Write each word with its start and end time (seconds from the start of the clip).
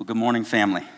Well, 0.00 0.06
good 0.06 0.16
morning, 0.16 0.44
family. 0.44 0.88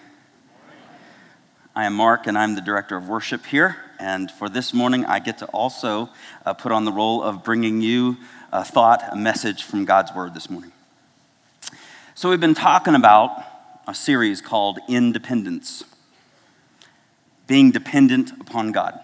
I 1.74 1.86
am 1.86 1.94
Mark, 1.94 2.28
and 2.28 2.38
I'm 2.38 2.54
the 2.54 2.60
director 2.60 2.96
of 2.96 3.08
worship 3.08 3.44
here. 3.44 3.76
And 3.98 4.30
for 4.30 4.48
this 4.48 4.72
morning, 4.72 5.04
I 5.06 5.18
get 5.18 5.38
to 5.38 5.46
also 5.46 6.08
uh, 6.46 6.54
put 6.54 6.70
on 6.70 6.84
the 6.84 6.92
role 6.92 7.20
of 7.20 7.42
bringing 7.42 7.80
you 7.80 8.16
a 8.52 8.64
thought, 8.64 9.02
a 9.10 9.16
message 9.16 9.64
from 9.64 9.84
God's 9.84 10.14
Word 10.14 10.34
this 10.34 10.48
morning. 10.48 10.70
So, 12.14 12.30
we've 12.30 12.38
been 12.38 12.54
talking 12.54 12.94
about 12.94 13.42
a 13.88 13.94
series 13.96 14.40
called 14.40 14.78
Independence 14.88 15.82
being 17.48 17.72
dependent 17.72 18.30
upon 18.40 18.70
God. 18.70 19.00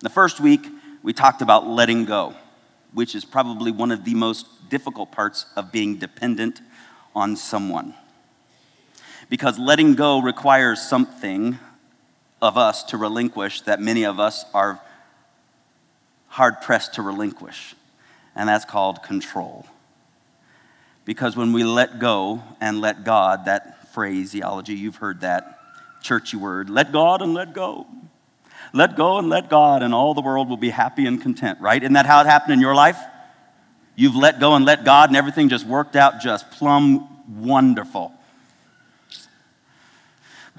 The 0.00 0.10
first 0.10 0.40
week, 0.40 0.66
we 1.04 1.12
talked 1.12 1.42
about 1.42 1.64
letting 1.64 2.06
go, 2.06 2.34
which 2.92 3.14
is 3.14 3.24
probably 3.24 3.70
one 3.70 3.92
of 3.92 4.04
the 4.04 4.14
most 4.14 4.68
difficult 4.68 5.12
parts 5.12 5.46
of 5.54 5.70
being 5.70 5.94
dependent 5.94 6.60
on 7.14 7.36
someone. 7.36 7.94
Because 9.30 9.58
letting 9.58 9.94
go 9.94 10.20
requires 10.20 10.82
something 10.82 11.58
of 12.42 12.58
us 12.58 12.82
to 12.84 12.98
relinquish 12.98 13.62
that 13.62 13.80
many 13.80 14.04
of 14.04 14.20
us 14.20 14.44
are 14.52 14.80
hard 16.26 16.60
pressed 16.60 16.94
to 16.94 17.02
relinquish, 17.02 17.74
and 18.34 18.48
that's 18.48 18.64
called 18.64 19.02
control. 19.02 19.66
Because 21.04 21.36
when 21.36 21.52
we 21.52 21.64
let 21.64 21.98
go 21.98 22.42
and 22.60 22.80
let 22.80 23.04
God, 23.04 23.46
that 23.46 23.92
phraseology, 23.92 24.74
you've 24.74 24.96
heard 24.96 25.20
that 25.20 25.58
churchy 26.02 26.36
word, 26.36 26.68
let 26.68 26.92
God 26.92 27.22
and 27.22 27.32
let 27.32 27.52
go. 27.52 27.86
Let 28.72 28.96
go 28.96 29.18
and 29.18 29.28
let 29.28 29.48
God, 29.48 29.82
and 29.82 29.94
all 29.94 30.14
the 30.14 30.20
world 30.20 30.48
will 30.48 30.56
be 30.56 30.70
happy 30.70 31.06
and 31.06 31.20
content, 31.20 31.60
right? 31.60 31.82
Isn't 31.82 31.94
that 31.94 32.06
how 32.06 32.20
it 32.20 32.26
happened 32.26 32.54
in 32.54 32.60
your 32.60 32.74
life? 32.74 32.98
You've 33.96 34.16
let 34.16 34.40
go 34.40 34.54
and 34.54 34.64
let 34.64 34.84
God, 34.84 35.10
and 35.10 35.16
everything 35.16 35.48
just 35.48 35.66
worked 35.66 35.94
out 35.94 36.20
just 36.20 36.50
plumb 36.52 37.08
wonderful. 37.28 38.12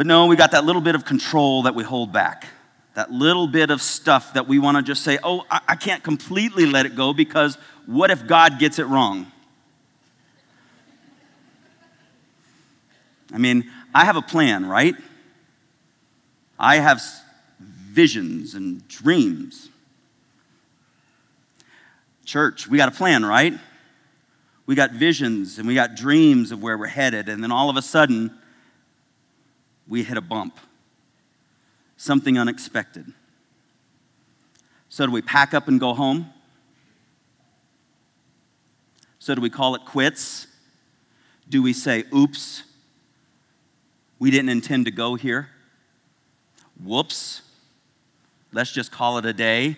But 0.02 0.08
no, 0.08 0.26
we 0.26 0.36
got 0.36 0.50
that 0.50 0.66
little 0.66 0.82
bit 0.82 0.96
of 0.96 1.06
control 1.06 1.62
that 1.62 1.76
we 1.76 1.84
hold 1.84 2.12
back. 2.12 2.48
That 2.96 3.12
little 3.12 3.46
bit 3.46 3.70
of 3.70 3.84
stuff 3.84 4.34
that 4.34 4.48
we 4.48 4.58
want 4.58 4.78
to 4.78 4.82
just 4.82 5.04
say, 5.04 5.20
oh, 5.22 5.46
I, 5.48 5.62
I 5.68 5.76
can't 5.76 6.02
completely 6.02 6.66
let 6.66 6.88
it 6.88 6.96
go 6.96 7.14
because 7.14 7.56
what 7.86 8.10
if 8.10 8.26
God 8.26 8.58
gets 8.58 8.80
it 8.80 8.86
wrong? 8.86 9.32
I 13.32 13.38
mean, 13.38 13.70
I 13.94 14.06
have 14.06 14.16
a 14.16 14.24
plan, 14.24 14.66
right? 14.66 14.96
I 16.58 16.78
have 16.78 17.00
visions 17.60 18.56
and 18.56 18.88
dreams. 18.88 19.70
Church, 22.26 22.68
we 22.68 22.80
got 22.80 22.90
a 22.90 22.96
plan, 22.98 23.24
right? 23.24 23.54
We 24.66 24.74
got 24.74 24.94
visions 24.94 25.60
and 25.60 25.68
we 25.68 25.76
got 25.76 25.94
dreams 25.94 26.52
of 26.52 26.60
where 26.60 26.76
we're 26.76 26.88
headed, 26.88 27.30
and 27.30 27.44
then 27.44 27.52
all 27.52 27.70
of 27.70 27.78
a 27.78 27.84
sudden, 27.84 28.36
we 29.88 30.04
hit 30.04 30.18
a 30.18 30.22
bump. 30.22 30.60
Something 31.98 32.38
unexpected. 32.38 33.14
So, 34.90 35.06
do 35.06 35.12
we 35.12 35.22
pack 35.22 35.54
up 35.54 35.68
and 35.68 35.80
go 35.80 35.94
home? 35.94 36.34
So, 39.20 39.36
do 39.36 39.42
we 39.42 39.50
call 39.50 39.76
it 39.76 39.86
quits? 39.86 40.48
Do 41.48 41.62
we 41.62 41.74
say, 41.74 42.06
oops, 42.14 42.64
we 44.20 44.32
didn't 44.32 44.50
intend 44.50 44.86
to 44.86 44.92
go 44.92 45.16
here? 45.16 45.50
Whoops, 46.84 47.42
let's 48.52 48.72
just 48.72 48.92
call 48.92 49.18
it 49.18 49.26
a 49.26 49.34
day? 49.34 49.78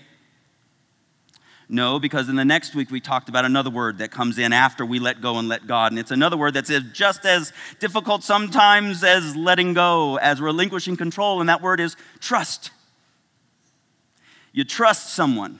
No, 1.70 2.00
because 2.00 2.30
in 2.30 2.36
the 2.36 2.46
next 2.46 2.76
week 2.76 2.92
we 2.92 3.00
talked 3.00 3.30
about 3.30 3.46
another 3.46 3.70
word 3.70 4.00
that 4.00 4.12
comes 4.12 4.38
in 4.38 4.52
after 4.52 4.86
we 4.86 5.00
let 5.00 5.22
go 5.22 5.38
and 5.38 5.48
let 5.48 5.66
God. 5.66 5.92
And 5.92 6.00
it's 6.00 6.12
another 6.12 6.38
word 6.38 6.54
that's 6.54 6.72
just 6.92 7.26
as 7.26 7.54
difficult 7.80 8.24
sometimes 8.24 9.04
as 9.04 9.36
letting 9.36 9.74
go, 9.74 10.18
as 10.18 10.42
relinquishing 10.42 10.98
control. 10.98 11.40
And 11.40 11.50
that 11.50 11.62
word 11.62 11.80
is 11.80 11.96
trust. 12.20 12.72
You 14.52 14.64
trust 14.64 15.14
someone, 15.14 15.60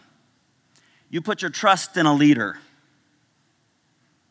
you 1.10 1.22
put 1.22 1.42
your 1.42 1.50
trust 1.50 1.98
in 1.98 2.06
a 2.06 2.14
leader, 2.14 2.60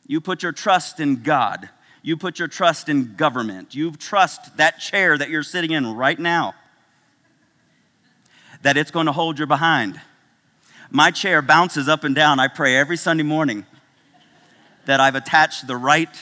you 0.06 0.20
put 0.20 0.42
your 0.42 0.52
trust 0.52 1.00
in 1.00 1.22
God, 1.22 1.68
you 2.02 2.16
put 2.16 2.38
your 2.38 2.48
trust 2.48 2.88
in 2.88 3.16
government, 3.16 3.74
you 3.74 3.90
trust 3.92 4.56
that 4.58 4.78
chair 4.78 5.18
that 5.18 5.30
you're 5.30 5.42
sitting 5.42 5.72
in 5.72 5.96
right 5.96 6.18
now, 6.18 6.54
that 8.62 8.76
it's 8.76 8.92
going 8.92 9.06
to 9.06 9.12
hold 9.12 9.38
your 9.38 9.48
behind 9.48 10.00
my 10.92 11.10
chair 11.10 11.40
bounces 11.40 11.88
up 11.88 12.04
and 12.04 12.14
down. 12.14 12.38
I 12.38 12.48
pray 12.48 12.76
every 12.76 12.98
Sunday 12.98 13.22
morning 13.22 13.64
that 14.84 15.00
I've 15.00 15.14
attached 15.14 15.66
the 15.66 15.76
right 15.76 16.14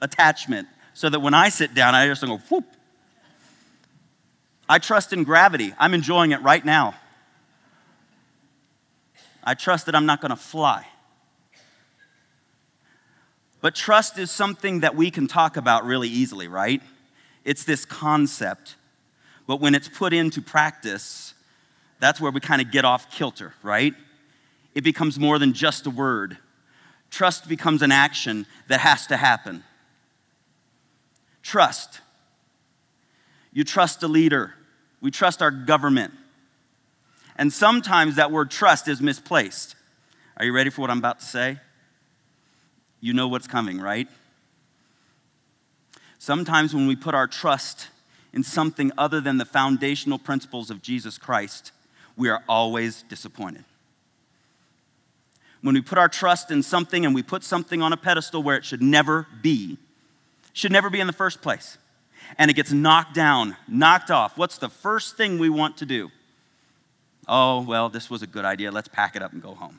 attachment 0.00 0.66
so 0.94 1.10
that 1.10 1.20
when 1.20 1.34
I 1.34 1.50
sit 1.50 1.74
down, 1.74 1.94
I 1.94 2.06
just 2.06 2.22
go 2.22 2.38
whoop. 2.38 2.64
I 4.66 4.78
trust 4.78 5.12
in 5.12 5.24
gravity. 5.24 5.74
I'm 5.78 5.92
enjoying 5.92 6.32
it 6.32 6.40
right 6.40 6.64
now. 6.64 6.94
I 9.44 9.52
trust 9.54 9.86
that 9.86 9.94
I'm 9.94 10.06
not 10.06 10.22
going 10.22 10.30
to 10.30 10.36
fly. 10.36 10.86
But 13.60 13.74
trust 13.74 14.16
is 14.18 14.30
something 14.30 14.80
that 14.80 14.96
we 14.96 15.10
can 15.10 15.26
talk 15.26 15.58
about 15.58 15.84
really 15.84 16.08
easily, 16.08 16.48
right? 16.48 16.80
It's 17.44 17.64
this 17.64 17.84
concept. 17.84 18.76
But 19.46 19.60
when 19.60 19.74
it's 19.74 19.88
put 19.88 20.14
into 20.14 20.40
practice, 20.40 21.31
that's 22.02 22.20
where 22.20 22.32
we 22.32 22.40
kind 22.40 22.60
of 22.60 22.72
get 22.72 22.84
off 22.84 23.12
kilter, 23.12 23.54
right? 23.62 23.94
It 24.74 24.82
becomes 24.82 25.20
more 25.20 25.38
than 25.38 25.52
just 25.52 25.86
a 25.86 25.90
word. 25.90 26.36
Trust 27.10 27.48
becomes 27.48 27.80
an 27.80 27.92
action 27.92 28.44
that 28.66 28.80
has 28.80 29.06
to 29.06 29.16
happen. 29.16 29.62
Trust. 31.44 32.00
You 33.52 33.62
trust 33.62 34.02
a 34.02 34.08
leader. 34.08 34.54
We 35.00 35.12
trust 35.12 35.42
our 35.42 35.52
government. 35.52 36.12
And 37.36 37.52
sometimes 37.52 38.16
that 38.16 38.32
word 38.32 38.50
trust 38.50 38.88
is 38.88 39.00
misplaced. 39.00 39.76
Are 40.38 40.44
you 40.44 40.52
ready 40.52 40.70
for 40.70 40.80
what 40.80 40.90
I'm 40.90 40.98
about 40.98 41.20
to 41.20 41.24
say? 41.24 41.60
You 43.00 43.12
know 43.12 43.28
what's 43.28 43.46
coming, 43.46 43.80
right? 43.80 44.08
Sometimes 46.18 46.74
when 46.74 46.88
we 46.88 46.96
put 46.96 47.14
our 47.14 47.28
trust 47.28 47.90
in 48.32 48.42
something 48.42 48.90
other 48.98 49.20
than 49.20 49.38
the 49.38 49.44
foundational 49.44 50.18
principles 50.18 50.68
of 50.68 50.82
Jesus 50.82 51.16
Christ, 51.16 51.70
we 52.16 52.28
are 52.28 52.42
always 52.48 53.02
disappointed. 53.02 53.64
When 55.62 55.74
we 55.74 55.80
put 55.80 55.98
our 55.98 56.08
trust 56.08 56.50
in 56.50 56.62
something 56.62 57.06
and 57.06 57.14
we 57.14 57.22
put 57.22 57.44
something 57.44 57.82
on 57.82 57.92
a 57.92 57.96
pedestal 57.96 58.42
where 58.42 58.56
it 58.56 58.64
should 58.64 58.82
never 58.82 59.26
be, 59.42 59.78
should 60.52 60.72
never 60.72 60.90
be 60.90 61.00
in 61.00 61.06
the 61.06 61.12
first 61.12 61.40
place, 61.40 61.78
and 62.36 62.50
it 62.50 62.54
gets 62.54 62.72
knocked 62.72 63.14
down, 63.14 63.56
knocked 63.68 64.10
off, 64.10 64.36
what's 64.36 64.58
the 64.58 64.68
first 64.68 65.16
thing 65.16 65.38
we 65.38 65.48
want 65.48 65.76
to 65.78 65.86
do? 65.86 66.10
Oh, 67.28 67.62
well, 67.62 67.88
this 67.88 68.10
was 68.10 68.22
a 68.22 68.26
good 68.26 68.44
idea. 68.44 68.72
Let's 68.72 68.88
pack 68.88 69.14
it 69.14 69.22
up 69.22 69.32
and 69.32 69.40
go 69.40 69.54
home. 69.54 69.78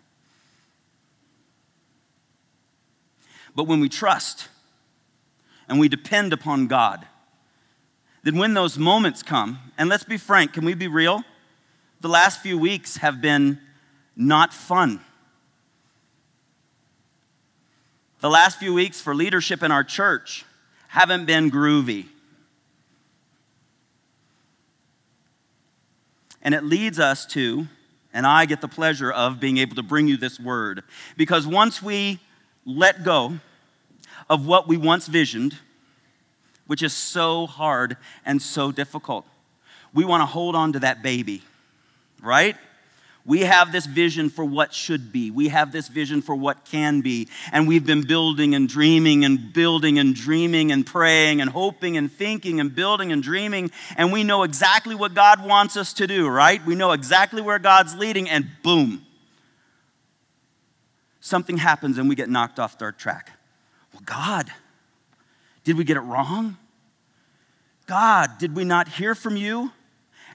But 3.55 3.65
when 3.65 3.79
we 3.79 3.89
trust 3.89 4.47
and 5.67 5.79
we 5.79 5.89
depend 5.89 6.33
upon 6.33 6.67
God, 6.67 7.05
then 8.23 8.37
when 8.37 8.53
those 8.53 8.77
moments 8.77 9.21
come, 9.21 9.59
and 9.77 9.89
let's 9.89 10.05
be 10.05 10.17
frank, 10.17 10.53
can 10.53 10.63
we 10.63 10.73
be 10.73 10.87
real? 10.87 11.23
The 12.03 12.09
last 12.09 12.41
few 12.41 12.57
weeks 12.57 12.97
have 12.97 13.21
been 13.21 13.57
not 14.13 14.53
fun. 14.53 14.99
The 18.19 18.29
last 18.29 18.59
few 18.59 18.73
weeks 18.73 18.99
for 18.99 19.15
leadership 19.15 19.63
in 19.63 19.71
our 19.71 19.85
church 19.85 20.43
haven't 20.89 21.25
been 21.25 21.49
groovy. 21.49 22.07
And 26.41 26.53
it 26.53 26.65
leads 26.65 26.99
us 26.99 27.25
to, 27.27 27.67
and 28.13 28.27
I 28.27 28.47
get 28.47 28.59
the 28.59 28.67
pleasure 28.67 29.09
of 29.09 29.39
being 29.39 29.57
able 29.57 29.77
to 29.77 29.83
bring 29.83 30.09
you 30.09 30.17
this 30.17 30.37
word. 30.37 30.83
Because 31.15 31.47
once 31.47 31.81
we 31.81 32.19
let 32.65 33.05
go 33.05 33.39
of 34.29 34.45
what 34.45 34.67
we 34.67 34.75
once 34.75 35.07
visioned, 35.07 35.57
which 36.67 36.83
is 36.83 36.91
so 36.91 37.47
hard 37.47 37.95
and 38.25 38.41
so 38.41 38.73
difficult, 38.73 39.25
we 39.93 40.03
want 40.03 40.19
to 40.19 40.25
hold 40.25 40.53
on 40.53 40.73
to 40.73 40.79
that 40.79 41.01
baby 41.01 41.43
right? 42.23 42.55
We 43.25 43.41
have 43.41 43.71
this 43.71 43.85
vision 43.85 44.29
for 44.29 44.43
what 44.43 44.73
should 44.73 45.13
be. 45.13 45.31
We 45.31 45.47
have 45.47 45.71
this 45.71 45.87
vision 45.87 46.21
for 46.21 46.35
what 46.35 46.65
can 46.65 46.99
be. 46.99 47.29
And 47.53 47.69
we've 47.69 47.85
been 47.85 48.05
building 48.05 48.53
and 48.53 48.67
dreaming 48.67 49.23
and 49.23 49.53
building 49.53 49.97
and 49.97 50.13
dreaming 50.13 50.73
and 50.73 50.85
praying 50.85 51.39
and 51.39 51.49
hoping 51.49 51.95
and 51.95 52.11
thinking 52.11 52.59
and 52.59 52.75
building 52.75 53.13
and 53.13 53.23
dreaming. 53.23 53.71
And 53.95 54.11
we 54.11 54.25
know 54.25 54.43
exactly 54.43 54.93
what 54.93 55.13
God 55.13 55.45
wants 55.45 55.77
us 55.77 55.93
to 55.93 56.07
do, 56.07 56.27
right? 56.27 56.65
We 56.65 56.75
know 56.75 56.91
exactly 56.91 57.41
where 57.41 57.59
God's 57.59 57.95
leading, 57.95 58.29
and 58.29 58.45
boom, 58.61 59.05
something 61.21 61.55
happens 61.55 61.97
and 61.97 62.09
we 62.09 62.15
get 62.15 62.29
knocked 62.29 62.59
off 62.59 62.75
our 62.81 62.91
track. 62.91 63.31
Well, 63.93 64.01
God, 64.05 64.51
did 65.63 65.77
we 65.77 65.85
get 65.85 65.95
it 65.95 66.01
wrong? 66.01 66.57
God, 67.85 68.37
did 68.37 68.53
we 68.53 68.65
not 68.65 68.89
hear 68.89 69.15
from 69.15 69.37
you? 69.37 69.71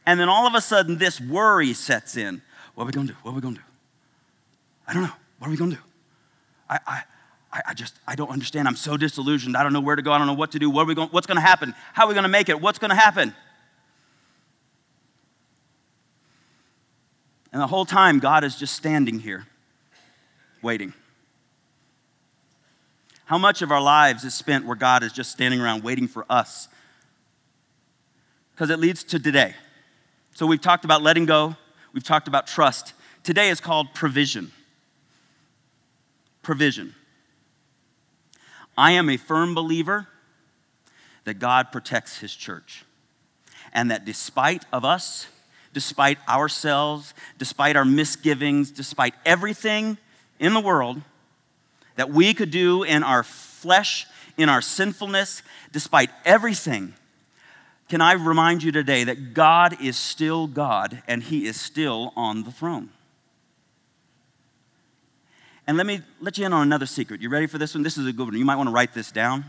And 0.09 0.19
then 0.19 0.31
all 0.31 0.47
of 0.47 0.55
a 0.55 0.61
sudden, 0.63 0.97
this 0.97 1.21
worry 1.21 1.75
sets 1.75 2.17
in. 2.17 2.41
What 2.75 2.85
are 2.85 2.87
we 2.87 2.93
to 2.93 3.05
do? 3.05 3.17
What 3.21 3.33
are 3.33 3.35
we 3.35 3.41
to 3.43 3.51
do? 3.51 3.61
I 4.87 4.95
don't 4.95 5.03
know. 5.03 5.13
What 5.39 5.49
are 5.49 5.51
we 5.51 5.57
to 5.59 5.69
do? 5.69 5.77
I, 6.67 6.79
I, 7.53 7.61
I, 7.67 7.75
just, 7.75 7.95
I 8.07 8.15
don't 8.15 8.31
understand. 8.31 8.67
I'm 8.69 8.75
so 8.75 8.97
disillusioned. 8.97 9.55
I 9.55 9.63
don't 9.63 9.75
know 9.75 9.83
where 9.83 9.97
to 9.97 10.01
go. 10.01 10.11
I 10.11 10.17
don't 10.17 10.27
know 10.27 10.33
what 10.33 10.53
to 10.53 10.59
do. 10.59 10.71
What 10.71 10.85
are 10.85 10.87
we 10.87 10.95
going, 10.95 11.11
what's 11.11 11.27
to 11.37 11.43
happen? 11.43 11.75
How 11.93 12.05
are 12.05 12.09
we 12.09 12.15
to 12.23 12.29
make 12.31 12.49
it? 12.49 12.59
What's 12.59 12.79
to 12.93 12.97
happen? 12.97 13.35
And 17.53 17.61
the 17.61 17.67
whole 17.67 17.85
time, 17.85 18.19
God 18.19 18.45
is 18.45 18.57
just 18.57 18.75
standing 18.75 19.19
here, 19.19 19.47
waiting. 20.63 20.95
How 23.27 23.37
much 23.37 23.61
of 23.61 23.71
our 23.71 23.83
lives 23.83 24.25
is 24.25 24.33
spent 24.33 24.65
where 24.65 24.75
God 24.75 25.03
is 25.03 25.13
just 25.13 25.33
standing 25.33 25.61
around 25.61 25.83
waiting 25.83 26.09
for 26.09 26.25
us? 26.31 26.67
Because 28.55 28.71
it 28.71 28.79
leads 28.79 29.05
to 29.05 29.19
today. 29.19 29.55
So 30.39 30.47
we've 30.47 30.61
talked 30.61 30.85
about 30.85 31.03
letting 31.03 31.27
go, 31.27 31.57
we've 31.93 32.05
talked 32.05 32.29
about 32.29 32.47
trust. 32.47 32.93
Today 33.25 33.49
is 33.49 33.61
called 33.61 33.93
provision. 33.93 34.53
Provision. 36.43 36.95
I 38.77 38.93
am 38.93 39.11
a 39.11 39.17
firm 39.17 39.53
believer 39.53 40.07
that 41.25 41.41
God 41.41 41.73
protects 41.73 42.19
his 42.19 42.33
church. 42.33 42.85
And 43.73 43.91
that 43.91 44.05
despite 44.05 44.65
of 44.73 44.85
us, 44.85 45.27
despite 45.73 46.19
ourselves, 46.29 47.15
despite 47.37 47.75
our 47.75 47.85
misgivings, 47.85 48.71
despite 48.71 49.15
everything 49.27 49.99
in 50.39 50.55
the 50.55 50.61
world 50.61 51.03
that 51.97 52.11
we 52.11 52.33
could 52.33 52.53
do 52.53 52.85
in 52.85 53.03
our 53.03 53.25
flesh, 53.25 54.07
in 54.37 54.49
our 54.49 54.63
sinfulness, 54.63 55.43
despite 55.73 56.11
everything, 56.25 56.95
can 57.89 58.01
I 58.01 58.13
remind 58.13 58.63
you 58.63 58.71
today 58.71 59.05
that 59.05 59.33
God 59.35 59.81
is 59.81 59.97
still 59.97 60.47
God 60.47 61.03
and 61.09 61.23
He 61.23 61.47
is 61.47 61.59
still 61.59 62.13
on 62.17 62.45
the 62.45 62.53
throne? 62.53 62.91
And 65.67 65.77
let 65.77 65.87
me 65.87 66.01
let 66.21 66.39
you 66.39 66.47
in 66.47 66.53
on 66.53 66.63
another 66.63 66.87
secret. 66.87 67.21
You 67.21 67.29
ready 67.29 67.47
for 67.47 67.59
this 67.59 67.75
one? 67.75 67.83
This 67.83 67.99
is 67.99 68.07
a 68.07 68.13
good 68.13 68.27
one. 68.27 68.37
You 68.37 68.45
might 68.45 68.57
want 68.57 68.69
to 68.69 68.73
write 68.73 68.95
this 68.95 69.13
down. 69.13 69.45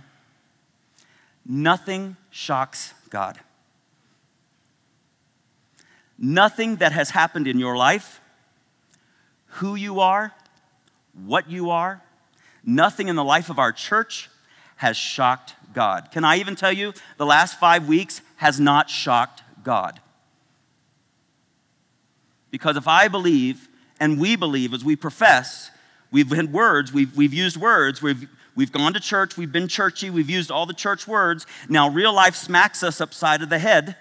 Nothing 1.46 2.18
shocks 2.30 2.94
God. 3.10 3.40
Nothing 6.18 6.78
that 6.78 6.92
has 6.92 7.12
happened 7.12 7.48
in 7.48 7.58
your 7.58 7.78
life, 7.78 8.20
who 9.46 9.76
you 9.76 10.02
are, 10.02 10.34
what 11.26 11.50
you 11.50 11.70
are, 11.70 12.02
nothing 12.66 13.08
in 13.08 13.16
the 13.16 13.24
life 13.24 13.50
of 13.50 13.58
our 13.58 13.72
church 13.72 14.30
has 14.76 14.98
shocked 14.98 15.56
God. 15.74 16.10
Can 16.12 16.24
I 16.24 16.38
even 16.38 16.56
tell 16.56 16.72
you, 16.72 16.94
the 17.18 17.26
last 17.26 17.60
five 17.60 17.88
weeks 17.88 18.22
has 18.40 18.60
not 18.60 18.90
shocked 18.90 19.44
God. 19.64 20.02
Because 22.52 22.76
if 22.76 22.88
I 22.88 23.08
believe, 23.08 23.70
and 24.00 24.20
we 24.20 24.36
believe 24.36 24.74
as 24.74 24.84
we 24.84 24.96
profess, 24.96 25.72
We've 26.12 26.30
had 26.30 26.52
words, 26.52 26.92
we've, 26.92 27.16
we've 27.16 27.34
used 27.34 27.58
words, 27.58 28.02
we've, 28.02 28.28
we've 28.56 28.72
gone 28.72 28.94
to 28.94 29.00
church, 29.00 29.38
we've 29.38 29.52
been 29.52 29.68
churchy, 29.68 30.10
we've 30.10 30.30
used 30.30 30.50
all 30.50 30.66
the 30.66 30.74
church 30.74 31.08
words. 31.08 31.46
Now, 31.68 31.90
real 31.90 32.14
life 32.14 32.36
smacks 32.36 32.82
us 32.82 33.00
upside 33.00 33.44
of 33.44 33.50
the 33.50 33.60
head, 33.60 33.96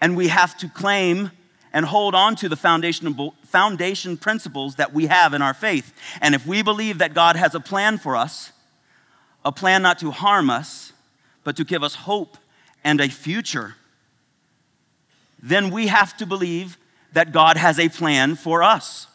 and 0.00 0.16
we 0.16 0.28
have 0.28 0.56
to 0.58 0.68
claim 0.68 1.32
and 1.72 1.86
hold 1.86 2.14
on 2.14 2.36
to 2.36 2.48
the 2.48 2.56
foundation, 2.56 3.32
foundation 3.44 4.16
principles 4.16 4.76
that 4.76 4.92
we 4.92 5.06
have 5.06 5.34
in 5.34 5.42
our 5.42 5.54
faith. 5.54 5.92
And 6.20 6.34
if 6.34 6.46
we 6.46 6.62
believe 6.62 6.98
that 6.98 7.14
God 7.14 7.34
has 7.34 7.54
a 7.54 7.60
plan 7.60 7.98
for 7.98 8.14
us, 8.14 8.52
a 9.44 9.50
plan 9.50 9.82
not 9.82 9.98
to 9.98 10.12
harm 10.12 10.48
us, 10.48 10.92
but 11.42 11.56
to 11.56 11.64
give 11.64 11.82
us 11.82 11.94
hope 11.96 12.36
and 12.84 13.00
a 13.00 13.08
future, 13.08 13.74
then 15.42 15.70
we 15.70 15.88
have 15.88 16.16
to 16.18 16.26
believe 16.26 16.78
that 17.12 17.32
God 17.32 17.56
has 17.56 17.78
a 17.78 17.88
plan 17.88 18.36
for 18.36 18.62
us. 18.62 19.06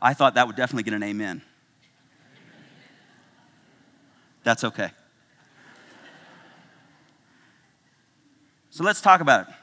I 0.00 0.14
thought 0.14 0.34
that 0.34 0.46
would 0.46 0.56
definitely 0.56 0.84
get 0.84 0.94
an 0.94 1.02
amen. 1.02 1.42
That's 4.42 4.64
okay. 4.64 4.90
So 8.70 8.84
let's 8.84 9.00
talk 9.00 9.20
about 9.20 9.48
it. 9.48 9.54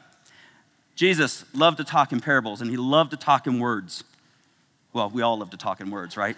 Jesus 0.96 1.46
loved 1.54 1.78
to 1.78 1.84
talk 1.84 2.12
in 2.12 2.20
parables 2.20 2.62
and 2.62 2.70
he 2.70 2.78
loved 2.78 3.12
to 3.12 3.18
talk 3.18 3.48
in 3.48 3.60
words. 3.60 4.04
Well, 4.94 5.10
we 5.10 5.22
all 5.22 5.40
love 5.40 5.52
to 5.52 5.58
talk 5.58 5.80
in 5.80 5.90
words, 5.90 6.18
right? 6.18 6.36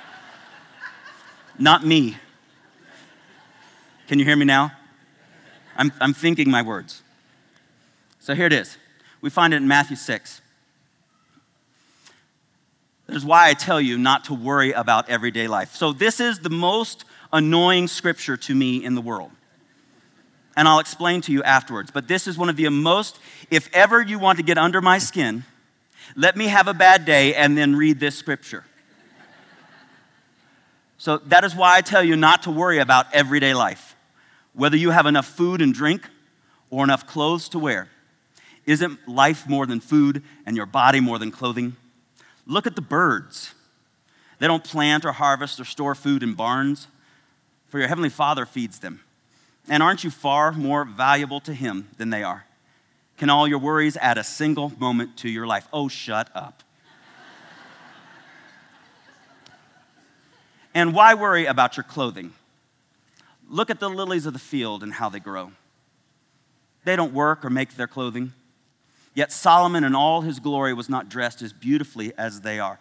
Not 1.58 1.84
me. 1.84 2.16
Can 4.08 4.18
you 4.18 4.24
hear 4.24 4.36
me 4.36 4.44
now? 4.44 4.72
I'm, 5.76 5.92
I'm 6.00 6.14
thinking 6.14 6.50
my 6.50 6.62
words. 6.62 7.02
So 8.18 8.34
here 8.34 8.46
it 8.46 8.52
is. 8.52 8.76
We 9.20 9.30
find 9.30 9.52
it 9.52 9.58
in 9.58 9.68
Matthew 9.68 9.96
6. 9.96 10.40
That 13.10 13.16
is 13.16 13.24
why 13.24 13.48
I 13.48 13.54
tell 13.54 13.80
you 13.80 13.98
not 13.98 14.26
to 14.26 14.34
worry 14.34 14.70
about 14.70 15.10
everyday 15.10 15.48
life. 15.48 15.74
So, 15.74 15.92
this 15.92 16.20
is 16.20 16.38
the 16.38 16.48
most 16.48 17.04
annoying 17.32 17.88
scripture 17.88 18.36
to 18.36 18.54
me 18.54 18.84
in 18.84 18.94
the 18.94 19.00
world. 19.00 19.32
And 20.56 20.68
I'll 20.68 20.78
explain 20.78 21.20
to 21.22 21.32
you 21.32 21.42
afterwards. 21.42 21.90
But 21.90 22.06
this 22.06 22.28
is 22.28 22.38
one 22.38 22.48
of 22.48 22.54
the 22.54 22.68
most, 22.68 23.18
if 23.50 23.68
ever 23.72 24.00
you 24.00 24.20
want 24.20 24.38
to 24.38 24.44
get 24.44 24.58
under 24.58 24.80
my 24.80 24.98
skin, 24.98 25.44
let 26.14 26.36
me 26.36 26.46
have 26.46 26.68
a 26.68 26.74
bad 26.74 27.04
day 27.04 27.34
and 27.34 27.58
then 27.58 27.74
read 27.74 27.98
this 27.98 28.14
scripture. 28.14 28.64
So, 30.98 31.18
that 31.18 31.42
is 31.42 31.52
why 31.52 31.76
I 31.76 31.80
tell 31.80 32.04
you 32.04 32.14
not 32.14 32.44
to 32.44 32.52
worry 32.52 32.78
about 32.78 33.12
everyday 33.12 33.54
life. 33.54 33.89
Whether 34.52 34.76
you 34.76 34.90
have 34.90 35.06
enough 35.06 35.26
food 35.26 35.60
and 35.62 35.72
drink 35.72 36.08
or 36.70 36.84
enough 36.84 37.06
clothes 37.06 37.48
to 37.50 37.58
wear. 37.58 37.88
Isn't 38.66 39.08
life 39.08 39.48
more 39.48 39.66
than 39.66 39.80
food 39.80 40.22
and 40.46 40.56
your 40.56 40.66
body 40.66 41.00
more 41.00 41.18
than 41.18 41.30
clothing? 41.30 41.76
Look 42.46 42.66
at 42.66 42.76
the 42.76 42.82
birds. 42.82 43.54
They 44.38 44.46
don't 44.46 44.64
plant 44.64 45.04
or 45.04 45.12
harvest 45.12 45.60
or 45.60 45.64
store 45.64 45.94
food 45.94 46.22
in 46.22 46.34
barns, 46.34 46.88
for 47.68 47.78
your 47.78 47.88
heavenly 47.88 48.08
Father 48.08 48.46
feeds 48.46 48.78
them. 48.78 49.00
And 49.68 49.82
aren't 49.82 50.02
you 50.02 50.10
far 50.10 50.52
more 50.52 50.84
valuable 50.84 51.40
to 51.40 51.52
Him 51.52 51.88
than 51.98 52.10
they 52.10 52.22
are? 52.22 52.46
Can 53.18 53.28
all 53.28 53.46
your 53.46 53.58
worries 53.58 53.96
add 53.98 54.18
a 54.18 54.24
single 54.24 54.72
moment 54.78 55.16
to 55.18 55.28
your 55.28 55.46
life? 55.46 55.68
Oh, 55.72 55.88
shut 55.88 56.30
up. 56.34 56.62
and 60.74 60.94
why 60.94 61.14
worry 61.14 61.46
about 61.46 61.76
your 61.76 61.84
clothing? 61.84 62.32
Look 63.50 63.68
at 63.68 63.80
the 63.80 63.90
lilies 63.90 64.26
of 64.26 64.32
the 64.32 64.38
field 64.38 64.84
and 64.84 64.92
how 64.92 65.08
they 65.08 65.18
grow. 65.18 65.50
They 66.84 66.94
don't 66.94 67.12
work 67.12 67.44
or 67.44 67.50
make 67.50 67.76
their 67.76 67.88
clothing. 67.88 68.32
Yet 69.12 69.32
Solomon 69.32 69.82
in 69.82 69.94
all 69.96 70.20
his 70.20 70.38
glory 70.38 70.72
was 70.72 70.88
not 70.88 71.08
dressed 71.08 71.42
as 71.42 71.52
beautifully 71.52 72.12
as 72.16 72.42
they 72.42 72.60
are. 72.60 72.78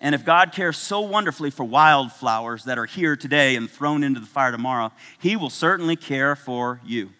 And 0.00 0.14
if 0.14 0.24
God 0.24 0.52
cares 0.52 0.76
so 0.76 1.00
wonderfully 1.00 1.50
for 1.50 1.64
wildflowers 1.64 2.64
that 2.64 2.78
are 2.78 2.86
here 2.86 3.16
today 3.16 3.56
and 3.56 3.68
thrown 3.68 4.04
into 4.04 4.20
the 4.20 4.26
fire 4.26 4.52
tomorrow, 4.52 4.92
he 5.18 5.34
will 5.34 5.50
certainly 5.50 5.96
care 5.96 6.36
for 6.36 6.80
you. 6.84 7.10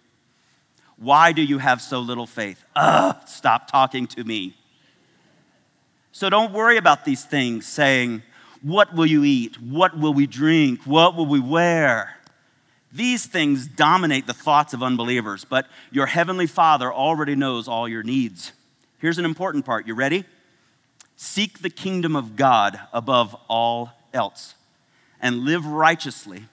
Why 0.98 1.32
do 1.32 1.42
you 1.42 1.58
have 1.58 1.82
so 1.82 1.98
little 1.98 2.26
faith? 2.26 2.64
Ugh, 2.76 3.16
stop 3.26 3.70
talking 3.70 4.06
to 4.08 4.22
me. 4.22 4.54
So 6.12 6.30
don't 6.30 6.52
worry 6.52 6.76
about 6.76 7.04
these 7.04 7.24
things, 7.24 7.66
saying, 7.66 8.22
What 8.62 8.94
will 8.94 9.04
you 9.04 9.24
eat? 9.24 9.60
What 9.60 9.98
will 9.98 10.14
we 10.14 10.26
drink? 10.26 10.82
What 10.84 11.16
will 11.16 11.26
we 11.26 11.40
wear? 11.40 12.15
These 12.92 13.26
things 13.26 13.66
dominate 13.66 14.26
the 14.26 14.34
thoughts 14.34 14.72
of 14.72 14.82
unbelievers, 14.82 15.44
but 15.44 15.66
your 15.90 16.06
heavenly 16.06 16.46
Father 16.46 16.92
already 16.92 17.34
knows 17.34 17.68
all 17.68 17.88
your 17.88 18.02
needs. 18.02 18.52
Here's 18.98 19.18
an 19.18 19.24
important 19.24 19.64
part. 19.64 19.86
You 19.86 19.94
ready? 19.94 20.24
Seek 21.16 21.60
the 21.60 21.70
kingdom 21.70 22.14
of 22.14 22.36
God 22.36 22.78
above 22.92 23.36
all 23.48 23.90
else 24.12 24.54
and 25.20 25.40
live 25.40 25.66
righteously, 25.66 26.44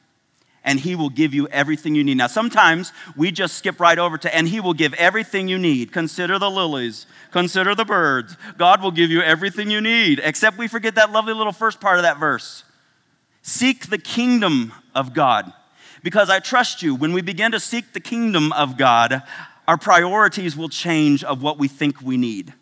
and 0.63 0.79
He 0.79 0.95
will 0.95 1.09
give 1.09 1.33
you 1.33 1.47
everything 1.49 1.95
you 1.95 2.03
need. 2.03 2.17
Now, 2.17 2.27
sometimes 2.27 2.91
we 3.15 3.31
just 3.31 3.57
skip 3.57 3.79
right 3.79 3.99
over 3.99 4.17
to, 4.17 4.33
and 4.33 4.47
He 4.47 4.59
will 4.59 4.73
give 4.73 4.93
everything 4.95 5.47
you 5.47 5.57
need. 5.57 5.91
Consider 5.91 6.39
the 6.39 6.49
lilies, 6.49 7.05
consider 7.31 7.75
the 7.75 7.85
birds. 7.85 8.37
God 8.57 8.81
will 8.81 8.91
give 8.91 9.11
you 9.11 9.21
everything 9.21 9.69
you 9.69 9.81
need, 9.81 10.19
except 10.23 10.57
we 10.57 10.67
forget 10.67 10.95
that 10.95 11.11
lovely 11.11 11.33
little 11.33 11.53
first 11.53 11.79
part 11.79 11.97
of 11.97 12.03
that 12.03 12.19
verse. 12.19 12.63
Seek 13.41 13.87
the 13.87 13.97
kingdom 13.97 14.71
of 14.95 15.13
God 15.13 15.51
because 16.03 16.29
I 16.29 16.39
trust 16.39 16.83
you, 16.83 16.93
when 16.93 17.13
we 17.13 17.21
begin 17.21 17.53
to 17.53 17.59
seek 17.59 17.93
the 17.93 18.01
kingdom 18.01 18.51
of 18.51 18.77
God, 18.77 19.23
our 19.67 19.77
priorities 19.77 20.55
will 20.55 20.67
change 20.67 21.23
of 21.23 21.41
what 21.41 21.57
we 21.57 21.69
think 21.69 22.01
we 22.01 22.17
need. 22.17 22.53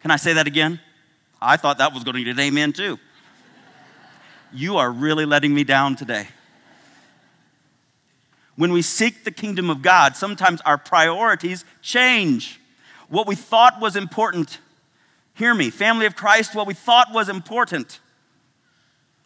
Can 0.00 0.12
I 0.12 0.16
say 0.16 0.32
that 0.34 0.46
again? 0.46 0.80
I 1.42 1.56
thought 1.56 1.78
that 1.78 1.92
was 1.92 2.04
going 2.04 2.16
to 2.16 2.24
get 2.24 2.30
an 2.30 2.40
amen 2.40 2.72
too. 2.72 2.98
You 4.52 4.76
are 4.76 4.90
really 4.90 5.26
letting 5.26 5.52
me 5.52 5.64
down 5.64 5.96
today. 5.96 6.28
When 8.56 8.72
we 8.72 8.82
seek 8.82 9.24
the 9.24 9.30
kingdom 9.30 9.68
of 9.68 9.82
God, 9.82 10.16
sometimes 10.16 10.60
our 10.62 10.78
priorities 10.78 11.64
change. 11.82 12.60
What 13.08 13.26
we 13.26 13.34
thought 13.34 13.80
was 13.80 13.96
important, 13.96 14.58
hear 15.34 15.54
me, 15.54 15.70
family 15.70 16.06
of 16.06 16.14
Christ, 16.14 16.54
what 16.54 16.66
we 16.66 16.74
thought 16.74 17.08
was 17.12 17.28
important. 17.28 17.98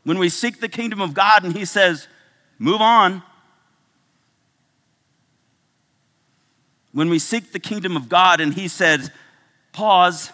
When 0.04 0.18
we 0.18 0.28
seek 0.28 0.60
the 0.60 0.68
kingdom 0.68 1.00
of 1.00 1.14
God 1.14 1.44
and 1.44 1.54
He 1.54 1.64
says, 1.64 2.08
Move 2.64 2.80
on. 2.80 3.22
When 6.92 7.10
we 7.10 7.18
seek 7.18 7.52
the 7.52 7.58
kingdom 7.58 7.94
of 7.94 8.08
God 8.08 8.40
and 8.40 8.54
He 8.54 8.68
says, 8.68 9.10
pause. 9.72 10.32